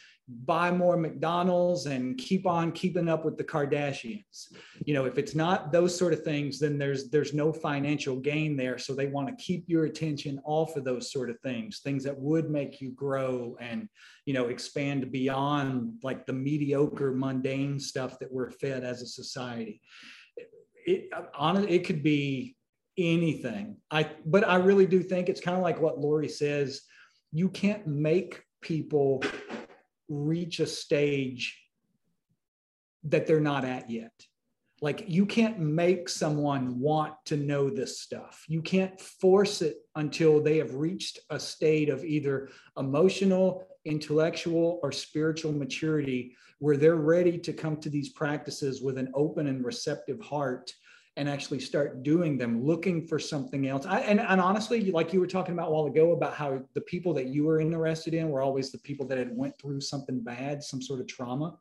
[0.44, 4.52] buy more McDonald's and keep on keeping up with the Kardashians.
[4.84, 8.56] You know, if it's not those sort of things, then there's there's no financial gain
[8.56, 8.78] there.
[8.78, 12.18] So they want to keep your attention off of those sort of things, things that
[12.18, 13.88] would make you grow and
[14.26, 19.80] you know expand beyond like the mediocre, mundane stuff that we're fed as a society.
[20.86, 22.56] It on it could be
[22.96, 23.76] anything.
[23.90, 26.82] I but I really do think it's kind of like what Lorri says.
[27.32, 29.22] You can't make people
[30.10, 31.58] reach a stage
[33.04, 34.12] that they're not at yet.
[34.82, 38.44] Like you can't make someone want to know this stuff.
[38.48, 44.90] You can't force it until they have reached a state of either emotional, intellectual, or
[44.90, 50.20] spiritual maturity where they're ready to come to these practices with an open and receptive
[50.20, 50.72] heart
[51.20, 53.84] and actually start doing them, looking for something else.
[53.84, 56.80] I, and, and honestly, like you were talking about a while ago about how the
[56.80, 60.20] people that you were interested in were always the people that had went through something
[60.22, 61.58] bad, some sort of trauma.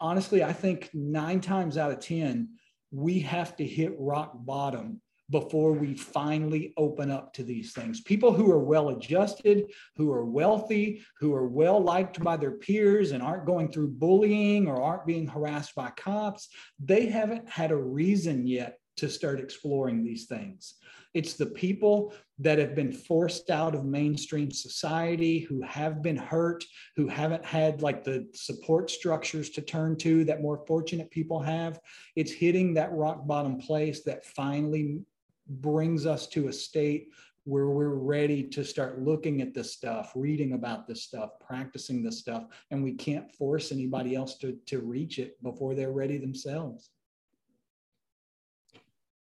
[0.00, 2.48] Honestly, I think nine times out of 10,
[2.90, 8.00] we have to hit rock bottom before we finally open up to these things.
[8.00, 13.10] People who are well adjusted, who are wealthy, who are well liked by their peers
[13.12, 16.48] and aren't going through bullying or aren't being harassed by cops,
[16.82, 20.74] they haven't had a reason yet to start exploring these things.
[21.14, 26.62] It's the people that have been forced out of mainstream society, who have been hurt,
[26.94, 31.80] who haven't had like the support structures to turn to that more fortunate people have.
[32.16, 35.00] It's hitting that rock bottom place that finally
[35.48, 37.08] brings us to a state
[37.44, 42.18] where we're ready to start looking at this stuff, reading about this stuff, practicing this
[42.18, 46.90] stuff, and we can't force anybody else to, to reach it before they're ready themselves.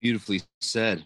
[0.05, 1.03] Beautifully said.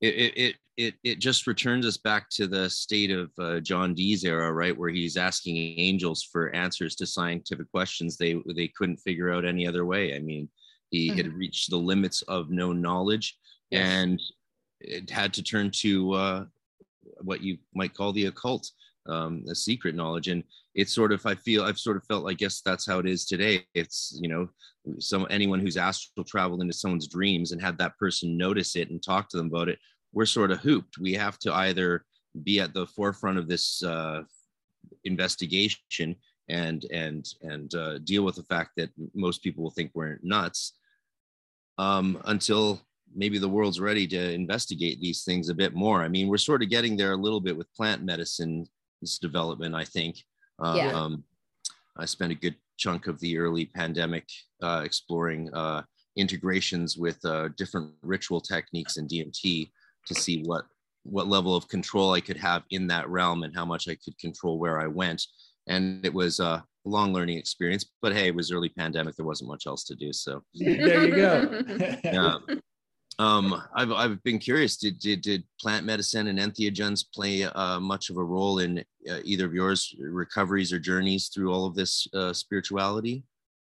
[0.00, 3.94] It, it, it, it, it just returns us back to the state of uh, John
[3.94, 8.96] Dee's era, right, where he's asking angels for answers to scientific questions they they couldn't
[8.96, 10.16] figure out any other way.
[10.16, 10.48] I mean,
[10.90, 11.18] he mm-hmm.
[11.18, 13.38] had reached the limits of known knowledge,
[13.70, 13.86] yes.
[13.86, 14.20] and
[14.80, 16.44] it had to turn to uh,
[17.20, 18.68] what you might call the occult,
[19.08, 20.28] um, the secret knowledge.
[20.28, 23.06] And it's sort of, I feel, I've sort of felt, I guess that's how it
[23.06, 23.66] is today.
[23.74, 24.48] It's, you know,
[24.98, 29.02] some anyone who's astral traveled into someone's dreams and had that person notice it and
[29.02, 29.78] talk to them about it,
[30.12, 30.98] we're sort of hooped.
[30.98, 32.04] We have to either
[32.42, 34.22] be at the forefront of this uh,
[35.04, 36.16] investigation
[36.48, 40.74] and and and uh, deal with the fact that most people will think we're nuts
[41.78, 42.80] um, until
[43.14, 46.02] maybe the world's ready to investigate these things a bit more.
[46.02, 48.66] I mean, we're sort of getting there a little bit with plant medicine
[49.02, 50.16] this development, I think.
[50.58, 50.92] Uh, yeah.
[50.92, 51.24] Um,
[51.98, 54.24] I spent a good chunk of the early pandemic
[54.62, 55.82] uh, exploring uh,
[56.16, 59.70] integrations with uh, different ritual techniques and DMT
[60.06, 60.64] to see what
[61.04, 64.16] what level of control I could have in that realm and how much I could
[64.18, 65.26] control where I went.
[65.66, 69.16] And it was a long learning experience, but hey, it was early pandemic.
[69.16, 70.12] There wasn't much else to do.
[70.12, 71.64] So there you go.
[72.04, 72.38] yeah.
[73.22, 74.76] Um, I've, I've been curious.
[74.76, 78.78] Did, did, did plant medicine and entheogens play uh, much of a role in
[79.08, 83.22] uh, either of yours recoveries or journeys through all of this uh, spirituality?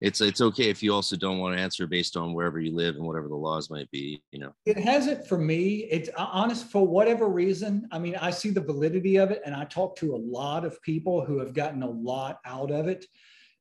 [0.02, 2.96] It's it's okay if you also don't want to answer based on wherever you live
[2.96, 4.22] and whatever the laws might be.
[4.30, 5.88] You know, it hasn't for me.
[5.90, 7.88] It's honest for whatever reason.
[7.90, 10.82] I mean, I see the validity of it, and I talk to a lot of
[10.82, 13.06] people who have gotten a lot out of it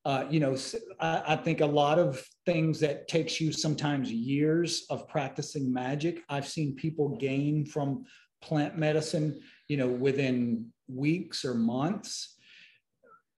[0.05, 0.55] uh, you know,
[0.99, 6.21] I, I, think a lot of things that takes you sometimes years of practicing magic,
[6.29, 8.05] I've seen people gain from
[8.39, 12.35] plant medicine, you know, within weeks or months,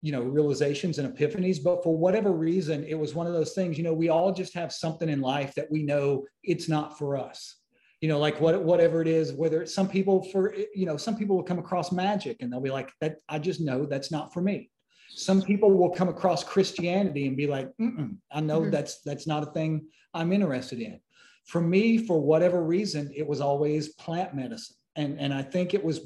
[0.02, 1.64] you know, realizations and epiphanies.
[1.64, 4.56] But for whatever reason, it was one of those things, you know, we all just
[4.56, 7.58] have something in life that we know it's not for us.
[8.02, 11.16] You know, like what, whatever it is, whether it's some people for, you know, some
[11.16, 14.34] people will come across magic and they'll be like, that I just know that's not
[14.34, 14.72] for me
[15.16, 18.70] some people will come across Christianity and be like, I know mm-hmm.
[18.70, 21.00] that's that's not a thing I'm interested in.
[21.46, 24.76] For me, for whatever reason, it was always plant medicine.
[24.96, 26.00] And, and I think it was,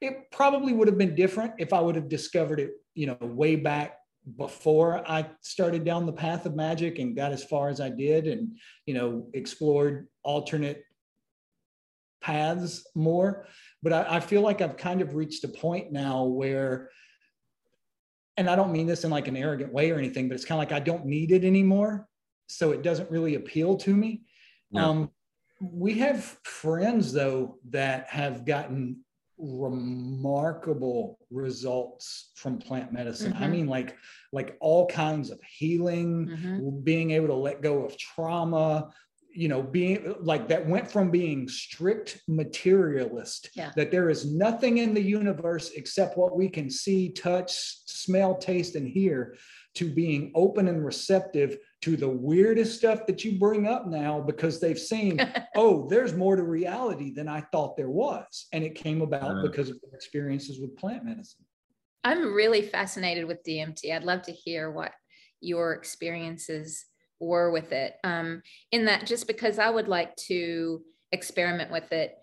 [0.00, 3.56] it probably would have been different if I would have discovered it, you know, way
[3.56, 3.98] back
[4.36, 8.26] before I started down the path of magic and got as far as I did
[8.26, 10.84] and, you know, explored alternate
[12.20, 13.46] paths more.
[13.82, 16.90] But I, I feel like I've kind of reached a point now where
[18.42, 20.60] and I don't mean this in like an arrogant way or anything, but it's kind
[20.60, 22.08] of like I don't need it anymore.
[22.48, 24.22] So it doesn't really appeal to me.
[24.72, 24.90] No.
[24.90, 25.10] Um,
[25.60, 29.04] we have friends though that have gotten
[29.38, 33.32] remarkable results from plant medicine.
[33.32, 33.44] Mm-hmm.
[33.44, 33.96] I mean, like
[34.32, 36.80] like all kinds of healing, mm-hmm.
[36.82, 38.90] being able to let go of trauma,
[39.34, 43.70] you know being like that went from being strict materialist yeah.
[43.76, 47.52] that there is nothing in the universe except what we can see touch
[47.86, 49.36] smell taste and hear
[49.74, 54.60] to being open and receptive to the weirdest stuff that you bring up now because
[54.60, 55.18] they've seen
[55.56, 58.46] oh there's more to reality than i thought there was.
[58.52, 61.44] And it came about uh, because of their experiences with plant medicine.
[62.04, 64.92] I'm really fascinated with dmt i'd love to hear what
[65.40, 66.84] your experiences
[67.22, 67.94] were with it.
[68.04, 68.42] Um,
[68.72, 70.82] in that, just because I would like to
[71.12, 72.16] experiment with it,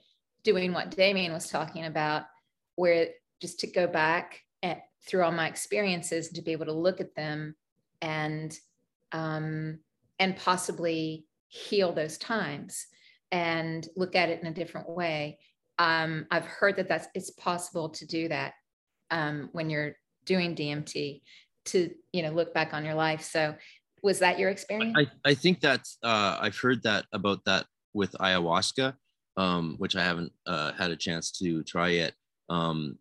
[0.44, 2.24] doing what Damien was talking about,
[2.76, 3.10] where
[3.42, 7.16] just to go back at, through all my experiences to be able to look at
[7.16, 7.56] them
[8.02, 8.58] and
[9.12, 9.80] um,
[10.20, 12.88] and possibly heal those times
[13.32, 15.40] and look at it in a different way.
[15.80, 18.54] Um, I've heard that that's it's possible to do that
[19.12, 19.96] um, when you're
[20.26, 21.22] doing DMT
[21.66, 23.22] to you know look back on your life.
[23.22, 23.56] So
[24.04, 24.96] was that your experience?
[24.98, 28.94] I, I think that uh, I've heard that about that with ayahuasca,
[29.38, 32.14] um, which I haven't uh, had a chance to try yet.
[32.50, 32.98] Um,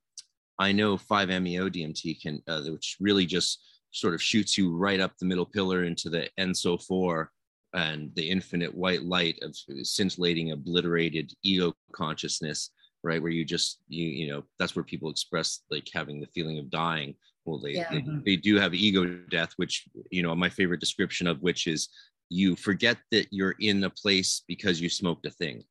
[0.58, 3.62] I know 5-MeO DMT can, uh, which really just
[3.92, 7.30] sort of shoots you right up the middle pillar into the Ain Soph Aur
[7.74, 12.70] and the infinite white light of scintillating, obliterated ego consciousness,
[13.02, 13.22] right?
[13.22, 16.70] Where you just, you, you know, that's where people express like having the feeling of
[16.70, 17.14] dying
[17.48, 17.88] well they, yeah.
[17.90, 18.20] they, mm-hmm.
[18.24, 21.88] they do have ego death which you know my favorite description of which is
[22.30, 25.62] you forget that you're in a place because you smoked a thing.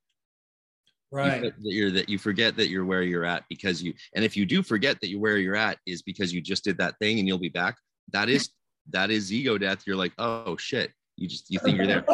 [1.09, 1.43] Right.
[1.43, 4.35] you, that you're that you forget that you're where you're at because you and if
[4.35, 7.17] you do forget that you're where you're at is because you just did that thing
[7.19, 7.77] and you'll be back
[8.11, 8.49] that is
[8.89, 9.83] that is ego death.
[9.87, 10.91] You're like oh shit.
[11.15, 12.03] You just you think you're there.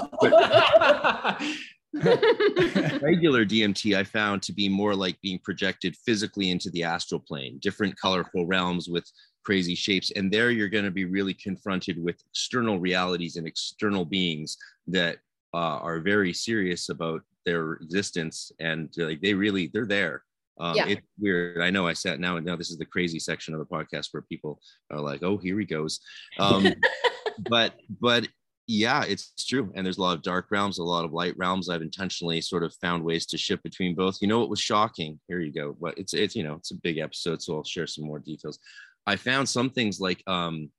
[3.01, 7.59] Regular DMT I found to be more like being projected physically into the astral plane,
[7.61, 9.05] different colorful realms with
[9.43, 10.11] crazy shapes.
[10.11, 14.57] And there you're going to be really confronted with external realities and external beings
[14.87, 15.17] that
[15.53, 18.51] uh, are very serious about their existence.
[18.59, 20.23] And like they really, they're there.
[20.59, 20.87] Um, yeah.
[20.87, 21.61] It's weird.
[21.61, 24.09] I know I sat now and now this is the crazy section of the podcast
[24.11, 24.59] where people
[24.91, 25.99] are like, oh, here he goes.
[26.39, 26.67] Um,
[27.49, 28.27] but, but
[28.67, 29.71] yeah, it's true.
[29.75, 31.69] And there's a lot of dark realms, a lot of light realms.
[31.69, 34.19] I've intentionally sort of found ways to shift between both.
[34.21, 35.19] You know what was shocking?
[35.27, 35.75] Here you go.
[35.79, 38.59] What it's it's you know it's a big episode, so I'll share some more details.
[39.05, 40.69] I found some things like um,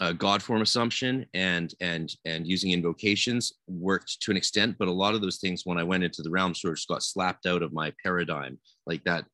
[0.00, 4.92] uh, God form assumption and and and using invocations worked to an extent, but a
[4.92, 7.62] lot of those things when I went into the realm sort of got slapped out
[7.62, 9.26] of my paradigm, like that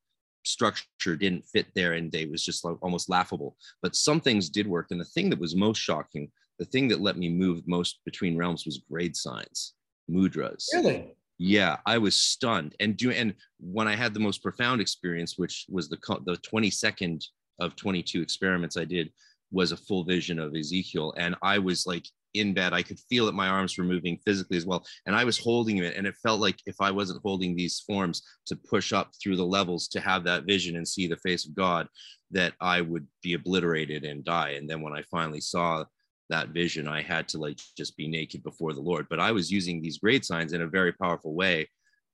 [0.44, 3.56] structure didn't fit there, and they was just like almost laughable.
[3.82, 7.00] But some things did work, and the thing that was most shocking, the thing that
[7.00, 9.74] let me move most between realms was grade signs,
[10.10, 10.64] mudras.
[10.72, 11.14] Really?
[11.38, 12.74] Yeah, I was stunned.
[12.80, 17.22] And do and when I had the most profound experience, which was the the 22nd
[17.58, 19.10] of 22 experiments I did
[19.50, 21.14] was a full vision of Ezekiel.
[21.16, 22.72] And I was like in bed.
[22.72, 24.84] I could feel that my arms were moving physically as well.
[25.06, 25.96] And i was holding it.
[25.96, 29.46] And it felt like if i wasn't holding these forms to push up through the
[29.46, 31.88] levels to have that vision and see the face of god
[32.30, 34.50] that i would be obliterated and die.
[34.50, 35.84] And then when i finally saw
[36.28, 39.06] that vision i had to like just be naked before the lord.
[39.08, 41.68] But i was using these great signs in a very powerful way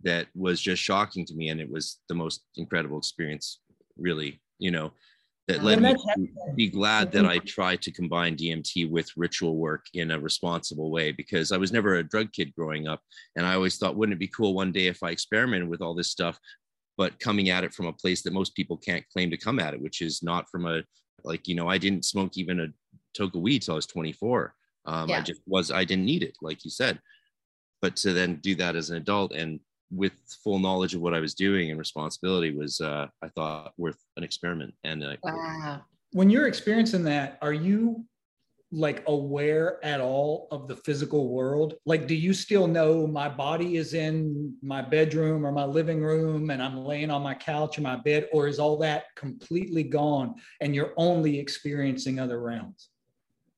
[0.04, 1.50] that was just shocking to me.
[1.50, 3.60] And it was the most incredible experience
[3.98, 4.90] really you know
[5.48, 9.86] that led me to be glad that I tried to combine DMT with ritual work
[9.94, 13.00] in a responsible way because I was never a drug kid growing up.
[13.34, 15.94] And I always thought, wouldn't it be cool one day if I experimented with all
[15.94, 16.38] this stuff,
[16.96, 19.74] but coming at it from a place that most people can't claim to come at
[19.74, 20.82] it, which is not from a,
[21.24, 22.68] like, you know, I didn't smoke even a
[23.16, 24.54] toke of weed till I was 24.
[24.84, 25.18] Um, yeah.
[25.18, 27.00] I just was, I didn't need it, like you said.
[27.80, 29.58] But to then do that as an adult and
[29.94, 30.12] with
[30.42, 34.24] full knowledge of what I was doing and responsibility was, uh, I thought, worth an
[34.24, 34.74] experiment.
[34.84, 35.82] And uh, wow.
[36.12, 38.04] When you're experiencing that, are you
[38.70, 41.74] like aware at all of the physical world?
[41.84, 46.48] Like, do you still know my body is in my bedroom or my living room
[46.50, 50.34] and I'm laying on my couch or my bed, or is all that completely gone
[50.62, 52.88] and you're only experiencing other realms?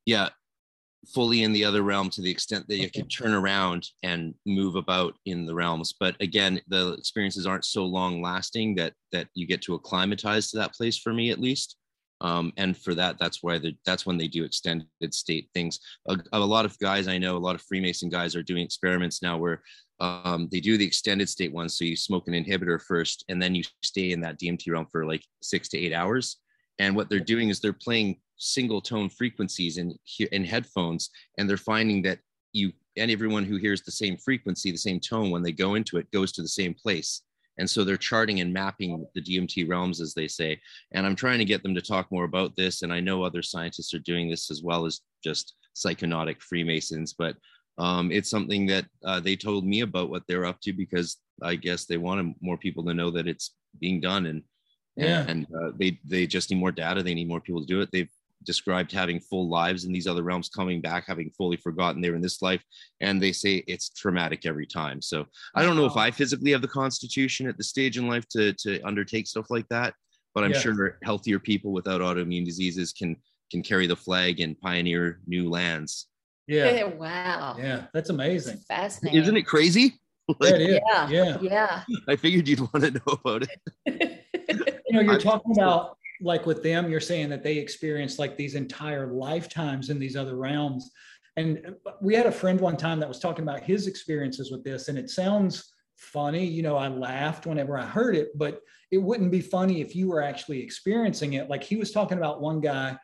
[0.05, 0.31] Yeah,
[1.13, 4.77] fully in the other realm to the extent that you can turn around and move
[4.77, 5.95] about in the realms.
[5.99, 10.59] But again the experiences aren't so long lasting that that you get to acclimatize to
[10.59, 11.77] that place for me at least.
[12.21, 15.81] Um, and for that that's why the, that's when they do extended state things.
[16.09, 19.21] A, a, lot of guys i know a lot of freemason guys are doing experiments
[19.21, 19.63] now where
[20.01, 23.55] um, they do the extended state one so you smoke an inhibitor first and then
[23.55, 26.39] you stay in that dmt realm for like six to eight hours
[26.79, 29.97] and what they're doing is they're playing single tone frequencies in
[30.33, 32.19] in headphones and they're finding that
[32.53, 35.97] you and everyone who hears the same frequency the same tone when they go into
[35.99, 37.23] it goes to the same place.
[37.57, 40.61] And so they're charting and mapping the dmt realms as they say.
[40.93, 43.43] And i'm trying to get them to talk more about this and i know other
[43.43, 47.37] scientists are doing this as well as just psychonautic freemasons but
[47.77, 51.57] um, it's something that uh, they told me about what they're up to because i
[51.57, 54.43] guess they wanted more people to know that it's being done and
[54.97, 55.25] yeah.
[55.29, 57.89] and uh, they they just need more data they need more people to do it
[57.93, 58.11] they've
[58.45, 62.21] described having full lives in these other realms, coming back, having fully forgotten they're in
[62.21, 62.63] this life.
[63.01, 65.03] And they say it's traumatic every time.
[65.03, 68.29] So I don't know if I physically have the constitution at the stage in life
[68.31, 69.95] to, to undertake stuff like that,
[70.35, 70.59] but I'm yeah.
[70.59, 73.17] sure healthier people without autoimmune diseases can
[73.51, 76.07] can carry the flag and pioneer new lands.
[76.47, 76.85] Yeah.
[76.99, 77.57] wow.
[77.59, 78.59] Yeah, that's amazing.
[78.69, 79.21] fascinating.
[79.21, 80.01] Isn't it crazy?
[80.41, 81.39] like, yeah, yeah.
[81.41, 81.83] Yeah.
[82.09, 83.47] I figured you'd want to know about
[83.87, 84.24] it.
[84.95, 88.55] You know, you're talking about like with them, you're saying that they experienced like these
[88.55, 90.91] entire lifetimes in these other realms.
[91.37, 94.89] And we had a friend one time that was talking about his experiences with this,
[94.89, 96.45] and it sounds funny.
[96.45, 98.61] You know, I laughed whenever I heard it, but
[98.91, 101.51] it wouldn't be funny if you were actually experiencing it.
[101.51, 102.97] Like he was talking about one guy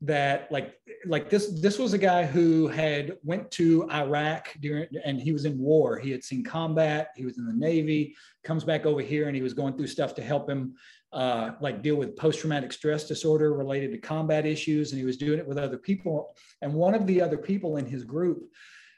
[0.00, 0.74] that like
[1.06, 5.44] like this this was a guy who had went to iraq during and he was
[5.46, 9.28] in war he had seen combat he was in the navy comes back over here
[9.28, 10.74] and he was going through stuff to help him
[11.14, 15.38] uh, like deal with post-traumatic stress disorder related to combat issues and he was doing
[15.38, 16.34] it with other people.
[16.60, 18.42] And one of the other people in his group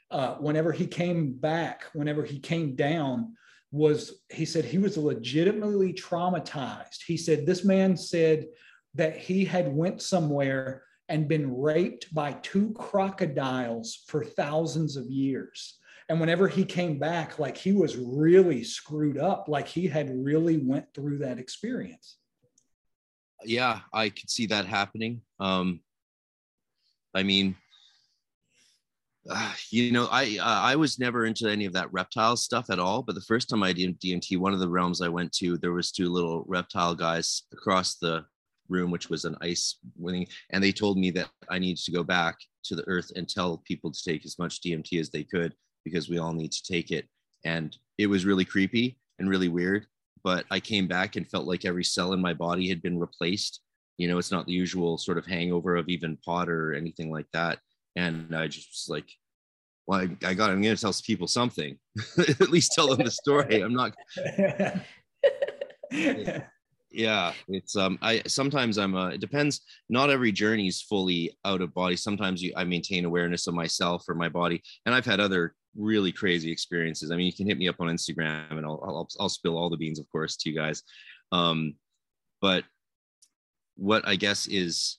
[0.09, 3.33] uh, whenever he came back whenever he came down
[3.71, 7.03] was he said he was legitimately traumatized.
[7.05, 8.47] He said this man said
[8.95, 15.77] that he had went somewhere and been raped by two crocodiles for thousands of years
[16.09, 19.47] and whenever he came back like he was really screwed up.
[19.47, 22.17] Like he had really went through that experience.
[23.43, 25.21] Yeah i could see that happening.
[25.39, 25.81] Um
[27.13, 27.55] i mean
[29.29, 32.79] uh, you know i uh, i was never into any of that reptile stuff at
[32.79, 35.57] all but the first time i did dmt one of the realms i went to
[35.57, 38.25] there was two little reptile guys across the
[38.69, 42.03] room which was an ice winning and they told me that i needed to go
[42.03, 45.53] back to the earth and tell people to take as much dmt as they could
[45.87, 47.07] because we all need to take it.
[47.45, 49.85] And it was really creepy and really weird.
[50.23, 53.61] But I came back and felt like every cell in my body had been replaced.
[53.97, 57.27] You know, it's not the usual sort of hangover of even pot or anything like
[57.33, 57.59] that.
[57.95, 59.09] And I just was like,
[59.85, 61.77] well, I, I got, I'm going to tell people something,
[62.17, 63.61] at least tell them the story.
[63.61, 63.95] I'm not.
[66.91, 71.61] yeah it's um i sometimes i'm uh it depends not every journey is fully out
[71.61, 75.19] of body sometimes you i maintain awareness of myself or my body and i've had
[75.19, 77.11] other really crazy experiences.
[77.11, 79.69] I mean, you can hit me up on Instagram and I'll, I'll, I'll spill all
[79.69, 80.83] the beans, of course, to you guys.
[81.31, 81.75] Um,
[82.41, 82.63] but
[83.75, 84.97] what I guess is,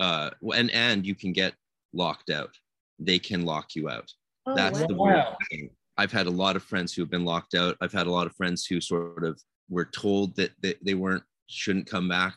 [0.00, 1.54] uh, and, and you can get
[1.92, 2.50] locked out.
[2.98, 4.12] They can lock you out.
[4.46, 4.86] Oh, That's wow.
[4.86, 5.70] the weird thing.
[5.96, 7.76] I've had a lot of friends who have been locked out.
[7.80, 9.40] I've had a lot of friends who sort of
[9.70, 12.36] were told that they, they weren't, shouldn't come back.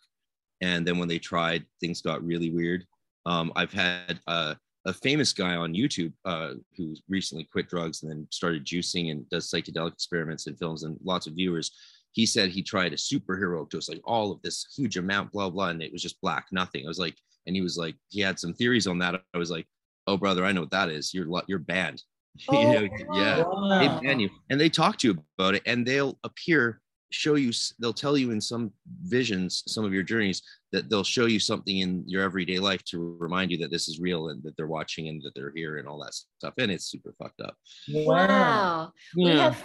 [0.62, 2.86] And then when they tried, things got really weird.
[3.26, 4.56] Um, I've had, uh,
[4.88, 9.30] a famous guy on YouTube uh, who recently quit drugs and then started juicing and
[9.30, 11.72] does psychedelic experiments and films and lots of viewers.
[12.14, 15.70] He said he tried a superhero dose, like all of this huge amount, blah blah,
[15.70, 16.86] and it was just black, nothing.
[16.86, 17.16] I was like,
[17.46, 19.22] and he was like, he had some theories on that.
[19.34, 19.68] I was like,
[20.08, 21.14] oh brother, I know what that is.
[21.14, 22.02] You're you're banned.
[22.50, 23.80] Oh, you know, yeah, Wow.
[23.80, 27.52] they ban you, and they talk to you about it, and they'll appear, show you,
[27.80, 28.72] they'll tell you in some
[29.04, 33.16] visions, some of your journeys, that they'll show you something in your everyday life to
[33.20, 35.88] remind you that this is real and that they're watching and that they're here and
[35.88, 37.56] all that stuff, and it's super fucked up.
[37.90, 38.92] Wow.
[39.16, 39.64] We have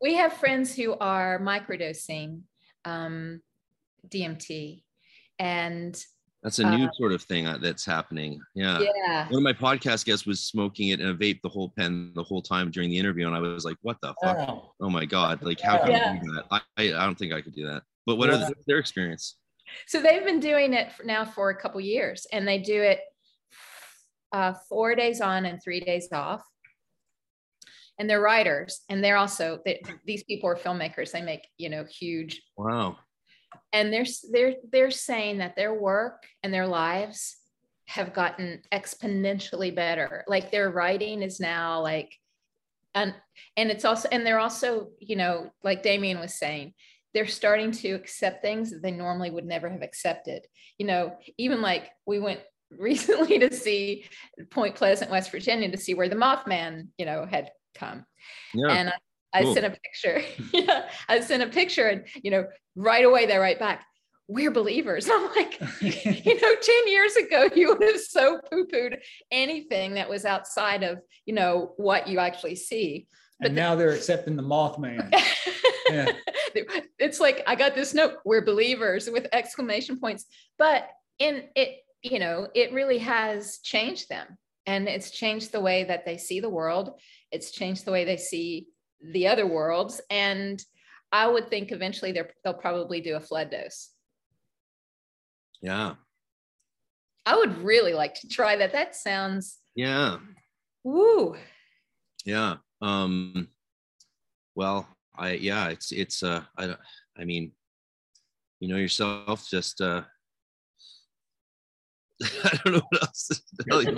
[0.00, 2.42] we have friends who are microdosing
[2.84, 3.40] um,
[4.08, 4.82] DMT,
[5.38, 6.04] and
[6.42, 8.40] That's a new sort of thing uh, that's happening.
[8.54, 8.80] Yeah.
[8.80, 12.12] yeah, One of my podcast guests was smoking it in a vape the whole pen
[12.14, 14.38] the whole time during the interview, and I was like, "What the fuck?
[14.38, 14.70] Wow.
[14.80, 15.42] Oh my god!
[15.42, 16.14] Like, how can Yeah.
[16.14, 16.44] you do that?
[16.50, 19.36] I, I I don't think I could do that." But what are the, their experience?
[19.86, 23.00] so they've been doing it for now for a couple years, and they do it
[24.32, 26.42] uh, four days on and three days off.
[27.98, 31.10] And they're writers, and they're also they, these people are filmmakers.
[31.10, 32.98] They make you know huge Wow.
[33.72, 37.36] And they're they're they're saying that their work and their lives
[37.86, 40.24] have gotten exponentially better.
[40.26, 42.14] Like their writing is now like
[42.94, 43.14] and
[43.56, 46.74] and it's also and they're also you know like damien was saying
[47.14, 50.46] they're starting to accept things that they normally would never have accepted.
[50.78, 52.40] You know even like we went
[52.78, 54.04] recently to see
[54.50, 58.04] point pleasant west virginia to see where the mothman you know had come.
[58.52, 58.68] Yeah.
[58.68, 58.92] and I,
[59.32, 59.54] I cool.
[59.54, 60.22] sent a picture.
[60.52, 62.46] yeah, I sent a picture, and you know,
[62.76, 63.84] right away they write back,
[64.26, 68.98] "We're believers." I'm like, you know, ten years ago you would have so poo-pooed
[69.30, 73.06] anything that was outside of you know what you actually see.
[73.40, 75.12] and now they're accepting the Mothman.
[75.90, 76.12] Yeah.
[76.98, 80.26] it's like I got this note, "We're believers" with exclamation points,
[80.58, 80.88] but
[81.18, 86.04] in it, you know, it really has changed them, and it's changed the way that
[86.04, 87.00] they see the world.
[87.30, 88.66] It's changed the way they see
[89.00, 90.62] the other worlds and
[91.12, 93.90] i would think eventually they'll probably do a flood dose
[95.62, 95.94] Yeah.
[97.26, 100.18] i would really like to try that that sounds Yeah.
[100.84, 101.36] woo
[102.24, 102.56] Yeah.
[102.82, 103.48] Um.
[104.54, 105.68] Well, I yeah.
[105.70, 106.42] It's it's uh.
[106.58, 106.80] I don't-
[107.16, 107.52] I mean,
[108.60, 109.48] you know yourself.
[109.48, 110.02] Just uh.
[112.44, 113.94] I don't know what else to tell you.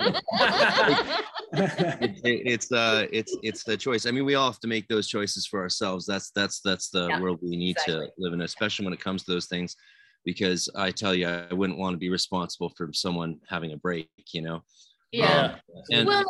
[1.53, 4.05] it, it- it's uh it's it's the choice.
[4.05, 6.05] I mean we all have to make those choices for ourselves.
[6.05, 8.07] That's that's that's the Yeah, world we need exactly.
[8.07, 9.75] to live in especially when it comes to those things
[10.23, 14.07] because i tell you i wouldn't want to be responsible for someone having a break
[14.33, 14.61] you know?
[15.11, 15.55] Yeah.
[15.91, 16.23] and well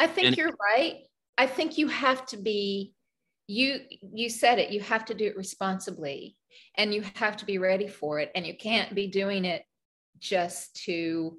[0.00, 1.00] i think and- you're right.
[1.36, 2.94] I think you have to be
[3.48, 6.36] you you said it you have to do it responsibly
[6.78, 9.64] and you have to be ready for it and you can't be doing it
[10.18, 11.36] just to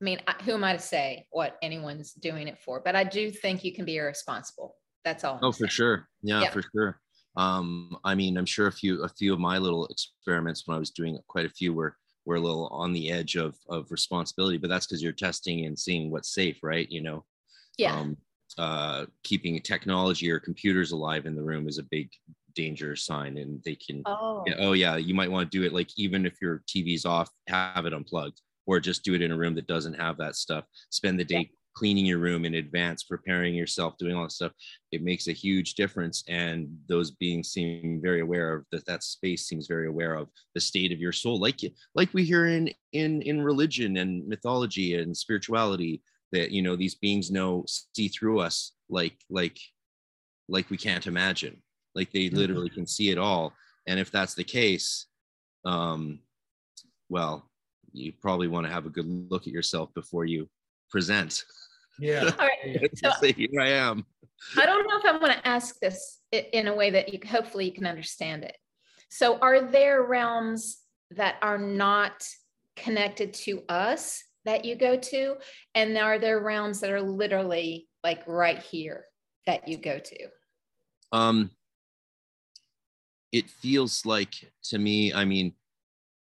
[0.00, 2.80] i mean who am i to say what anyone's doing it for?
[2.84, 4.76] But i do think you can be irresponsible.
[5.04, 6.08] That's all I'm oh for sure.
[6.22, 6.50] Yeah, Yeah.
[6.50, 7.00] for sure.
[7.36, 10.78] Um i mean i'm sure a few a few of my little experiments when i
[10.78, 14.58] was doing quite a few were were a little on the edge of of responsibility
[14.58, 16.88] but that's because you're testing and seeing what's safe right?
[16.90, 17.24] You know?
[17.78, 17.96] Yeah.
[17.96, 18.16] Um,
[18.58, 22.10] uh, keeping technology or computers alive in the room is a big
[22.54, 24.42] danger sign and they can oh.
[24.46, 27.30] yeah, oh yeah you might want to do it like even if your tv's off
[27.48, 30.64] have it unplugged or just do it in a room that doesn't have that stuff.
[30.90, 34.52] Spend the day cleaning your room in advance preparing yourself doing all that stuff.
[34.92, 39.46] It makes a huge difference and those beings seem very aware of that that space
[39.46, 41.40] seems very aware of the state of your soul.
[41.40, 41.60] Like
[41.94, 46.02] like we hear in in in religion and mythology and spirituality
[46.32, 49.58] that you know these beings know see through us like like
[50.48, 51.62] like we can't imagine
[51.94, 53.52] like they literally can see it all
[53.86, 55.06] and if that's the case
[55.64, 56.18] um
[57.08, 57.48] well
[57.92, 60.48] you probably want to have a good look at yourself before you
[60.90, 61.44] present
[61.98, 62.30] Yeah.
[62.38, 64.04] all right So- here i am
[64.58, 67.64] I don't know if I want to ask this in a way that you hopefully
[67.66, 68.56] you can understand it.
[69.08, 70.78] So, are there realms
[71.12, 72.26] that are not
[72.74, 75.36] connected to us that you go to,
[75.76, 79.04] and are there realms that are literally like right here
[79.46, 80.26] that you go to?
[81.12, 81.50] um
[83.32, 85.52] it feels like to me i mean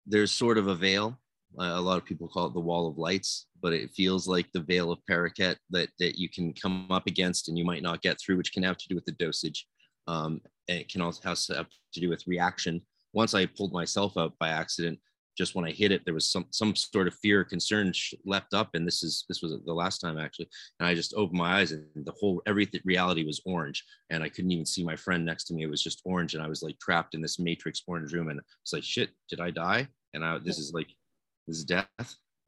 [0.08, 1.18] there's sort of a veil.
[1.58, 4.46] Uh, a lot of people call it the wall of lights but it feels like
[4.52, 8.02] the veil of Paroketh that that you can come up against and you might not
[8.02, 9.66] get through which can have to do with the dosage.
[10.06, 12.82] Um, and it can also have to do with reaction.
[13.12, 14.98] Once i pulled myself out by accident
[15.38, 17.92] just when i hit it there was some some sort of fear or concern
[18.26, 20.48] leapt up and this is this was the last time actually
[20.80, 24.28] and i just opened my eyes and the whole everything reality was orange and I
[24.28, 25.62] couldn't even see my friend next to me.
[25.62, 28.40] It was just orange, and I was like trapped in this matrix orange room, and
[28.62, 29.88] it's like, shit, did I die?
[30.14, 30.88] And I, this is like,
[31.46, 31.86] this is death,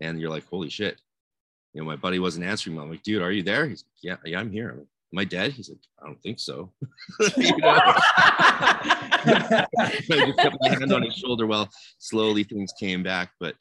[0.01, 1.01] and you're like, holy shit.
[1.75, 2.83] you know, my buddy wasn't answering me.
[2.83, 3.67] I'm like, dude, are you there?
[3.69, 4.71] He's like, yeah, yeah, I'm here.
[4.71, 5.53] I'm like, Am I dead?
[5.53, 6.73] He's like, I don't think so.
[7.20, 7.27] I
[10.09, 11.69] just kept my hand on his shoulder while
[11.99, 13.32] slowly things came back.
[13.41, 13.57] But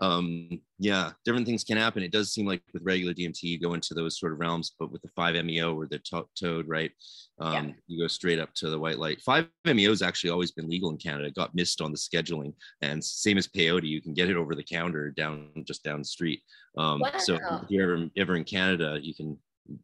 [0.00, 2.02] um, yeah, different things can happen.
[2.02, 4.92] It does seem like with regular DMT, you go into those sort of realms, but
[4.92, 6.92] with the 5-MeO or the to- toad, right?
[7.40, 7.74] Um, yeah.
[7.88, 9.20] You go straight up to the white light.
[9.26, 11.26] 5-MeO has actually always been legal in Canada.
[11.26, 12.54] It got missed on the scheduling.
[12.80, 16.04] And same as peyote, you can get it over the counter down just down the
[16.04, 16.42] street.
[16.76, 17.10] Um, wow.
[17.18, 19.36] So if you're ever, ever in Canada, you can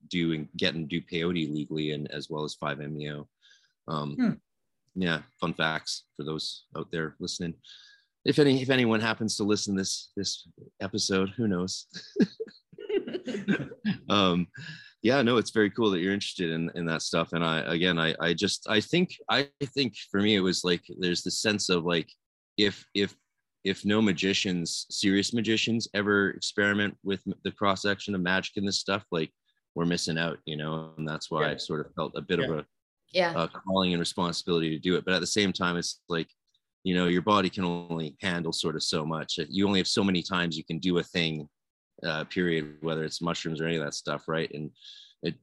[0.09, 3.27] do and get and do peyote legally and as well as 5-MeO.
[3.89, 4.31] Um, hmm.
[4.97, 7.55] Yeah, fun facts for those out there listening
[8.25, 10.49] if any if anyone happens to listen this this
[10.81, 11.87] episode who knows
[14.09, 14.47] um
[15.03, 17.99] yeah no it's very cool that you're interested in in that stuff and i again
[17.99, 21.69] i i just i think i think for me it was like there's the sense
[21.69, 22.11] of like
[22.57, 23.15] if if
[23.65, 28.79] if no magicians serious magicians ever experiment with the cross section of magic and this
[28.79, 29.31] stuff like
[29.75, 31.53] we're missing out you know and that's why yeah.
[31.53, 32.47] i sort of felt a bit yeah.
[32.47, 32.67] of a
[33.13, 36.29] yeah a calling and responsibility to do it but at the same time it's like
[36.83, 40.05] you know your body can only handle sort of so much you only have so
[40.05, 41.49] many times you can do a thing
[42.05, 44.71] uh, period whether it's mushrooms or any of that stuff right and
[45.23, 45.35] it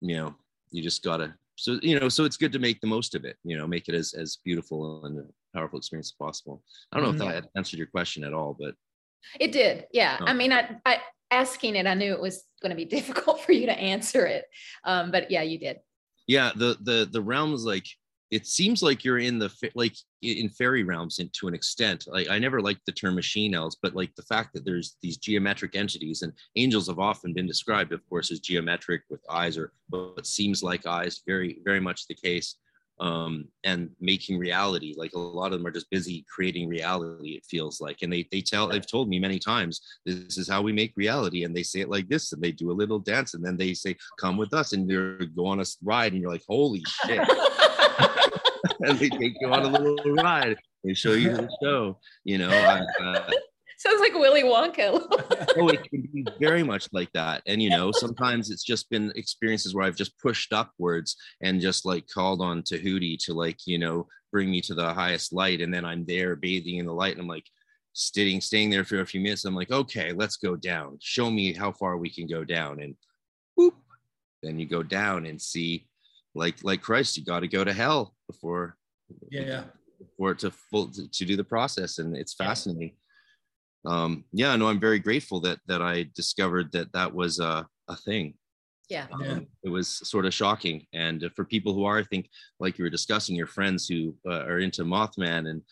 [0.00, 0.34] you know
[0.70, 3.36] you just gotta so you know so it's good to make the most of it
[3.44, 5.24] you know make it as as beautiful and
[5.54, 6.62] powerful experience as possible
[6.92, 7.58] i don't know if that mm-hmm.
[7.58, 8.74] answered your question at all but
[9.38, 10.26] it did yeah oh.
[10.26, 10.98] i mean I, I
[11.30, 14.44] asking it i knew it was going to be difficult for you to answer it.
[14.84, 15.78] Um but yeah you did.
[16.26, 17.86] Yeah the the the realms like
[18.30, 22.04] it seems like you're in the like in fairy realms and to an extent.
[22.06, 25.16] Like i never liked the term machine elves but like the fact that there's these
[25.16, 29.72] geometric entities and angels have often been described of course as geometric with eyes or
[29.88, 32.56] what seems like eyes very very much the case
[33.00, 37.44] um, and making reality like a lot of them are just busy creating reality it
[37.48, 40.72] feels like and they they tell they've told me many times this is how we
[40.72, 43.44] make reality and they say it like this and they do a little dance and
[43.44, 46.44] then they say come with us and you're go on a ride and you're like
[46.48, 47.20] holy shit
[48.80, 50.56] and they take you on a little ride.
[50.84, 51.98] They show you the show.
[52.24, 53.30] You know, uh,
[53.78, 55.00] sounds like Willy Wonka.
[55.56, 57.42] oh, it can be very much like that.
[57.46, 61.86] And you know, sometimes it's just been experiences where I've just pushed upwards and just
[61.86, 65.72] like called on Tahuti to like you know bring me to the highest light, and
[65.72, 67.46] then I'm there bathing in the light, and I'm like
[67.94, 69.44] sitting staying there for a few minutes.
[69.44, 70.98] I'm like, okay, let's go down.
[71.00, 72.94] Show me how far we can go down, and
[73.56, 73.74] whoop,
[74.42, 75.86] then you go down and see
[76.34, 78.76] like like Christ, you got to go to hell before
[79.30, 79.64] yeah
[79.98, 82.92] before to full to, to do the process, and it's fascinating.
[83.84, 87.96] Um, yeah, no, I'm very grateful that that I discovered that that was a a
[87.96, 88.34] thing.
[88.88, 89.06] Yeah.
[89.12, 89.38] Um, yeah.
[89.64, 90.86] It was sort of shocking.
[90.94, 94.44] And for people who are, I think, like you were discussing, your friends who uh,
[94.44, 95.62] are into Mothman, and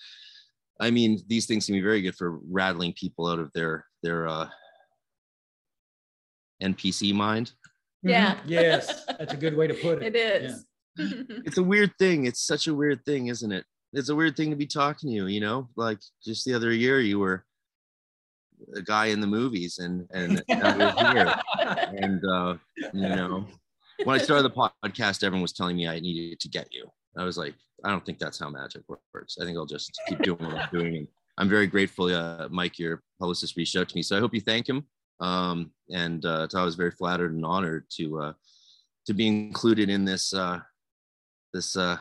[0.80, 4.28] I mean, these things can be very good for rattling people out of their their
[4.28, 4.48] uh,
[6.62, 7.52] NPC mind.
[8.02, 8.34] Yeah.
[8.34, 8.48] Mm-hmm.
[8.50, 10.14] yes, that's a good way to put it.
[10.14, 10.66] It is.
[10.98, 11.06] Yeah.
[11.44, 12.26] it's a weird thing.
[12.26, 13.64] It's such a weird thing, isn't it?
[13.92, 15.68] It's a weird thing to be talking to you, you know?
[15.76, 17.45] Like just the other year you were
[18.74, 21.34] a guy in the movies and and now you're here.
[22.02, 22.56] and uh,
[22.92, 23.46] you know,
[24.04, 26.90] when I started the podcast, everyone was telling me I needed to get you.
[27.16, 27.54] I was like,
[27.84, 28.82] I don't think that's how magic
[29.14, 29.38] works.
[29.40, 30.96] I think I'll just keep doing what I'm doing.
[30.96, 31.08] And
[31.38, 34.02] I'm very grateful, uh, Mike, your publicist, reached out to me.
[34.02, 34.86] So I hope you thank him
[35.20, 38.32] um, and uh, so I was very flattered and honored to uh,
[39.06, 40.60] to be included in this uh,
[41.52, 41.96] this uh,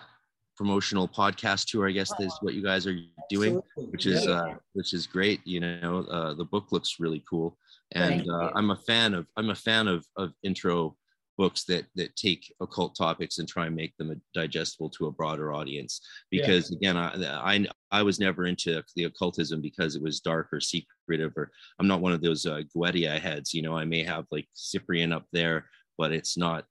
[0.57, 1.87] promotional podcast tour.
[1.87, 2.97] I guess is what you guys are
[3.29, 5.41] doing, which is uh, which is great.
[5.45, 7.57] You know, uh, the book looks really cool,
[7.93, 10.95] and uh, I'm a fan of I'm a fan of of intro
[11.37, 15.53] books that that take occult topics and try and make them digestible to a broader
[15.53, 16.01] audience
[16.31, 16.77] because yeah.
[16.77, 21.33] again I, I i was never into the occultism because it was dark or secretive
[21.35, 24.47] or i'm not one of those uh, Goetia heads you know i may have like
[24.53, 25.65] cyprian up there
[25.97, 26.65] but it's not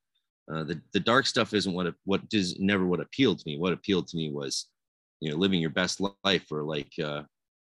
[0.53, 3.73] uh, the, the dark stuff isn't what what does never what appealed to me what
[3.73, 4.67] appealed to me was
[5.21, 7.23] you know living your best life or like uh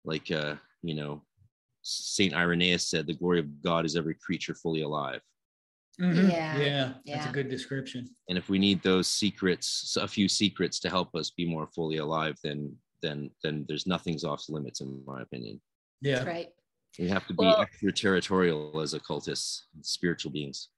[0.05, 1.21] like uh you know
[1.81, 5.21] saint irenaeus said the glory of god is every creature fully alive
[5.99, 6.29] Mm-hmm.
[6.29, 6.59] Yeah.
[6.59, 6.93] yeah.
[7.05, 8.07] That's a good description.
[8.29, 11.97] And if we need those secrets, a few secrets to help us be more fully
[11.97, 15.59] alive, then then then there's nothing's off limits in my opinion.
[16.01, 16.15] Yeah.
[16.15, 16.49] That's right.
[16.99, 20.69] We have to be well, extraterritorial as occultists, spiritual beings.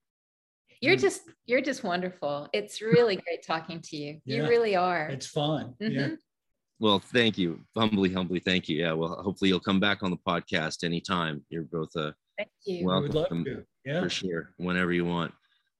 [0.81, 1.01] You're mm.
[1.01, 2.47] just you're just wonderful.
[2.53, 4.21] It's really great talking to you.
[4.25, 4.37] Yeah.
[4.37, 5.07] You really are.
[5.09, 5.75] It's fun.
[5.81, 5.99] Mm-hmm.
[5.99, 6.09] Yeah.
[6.79, 7.59] Well, thank you.
[7.75, 8.77] Humbly, humbly, thank you.
[8.77, 8.93] Yeah.
[8.93, 11.43] Well, hopefully you'll come back on the podcast anytime.
[11.49, 12.85] You're both a thank you.
[12.85, 13.45] welcome
[13.85, 14.01] yeah.
[14.01, 14.53] for sure.
[14.57, 15.33] Whenever you want.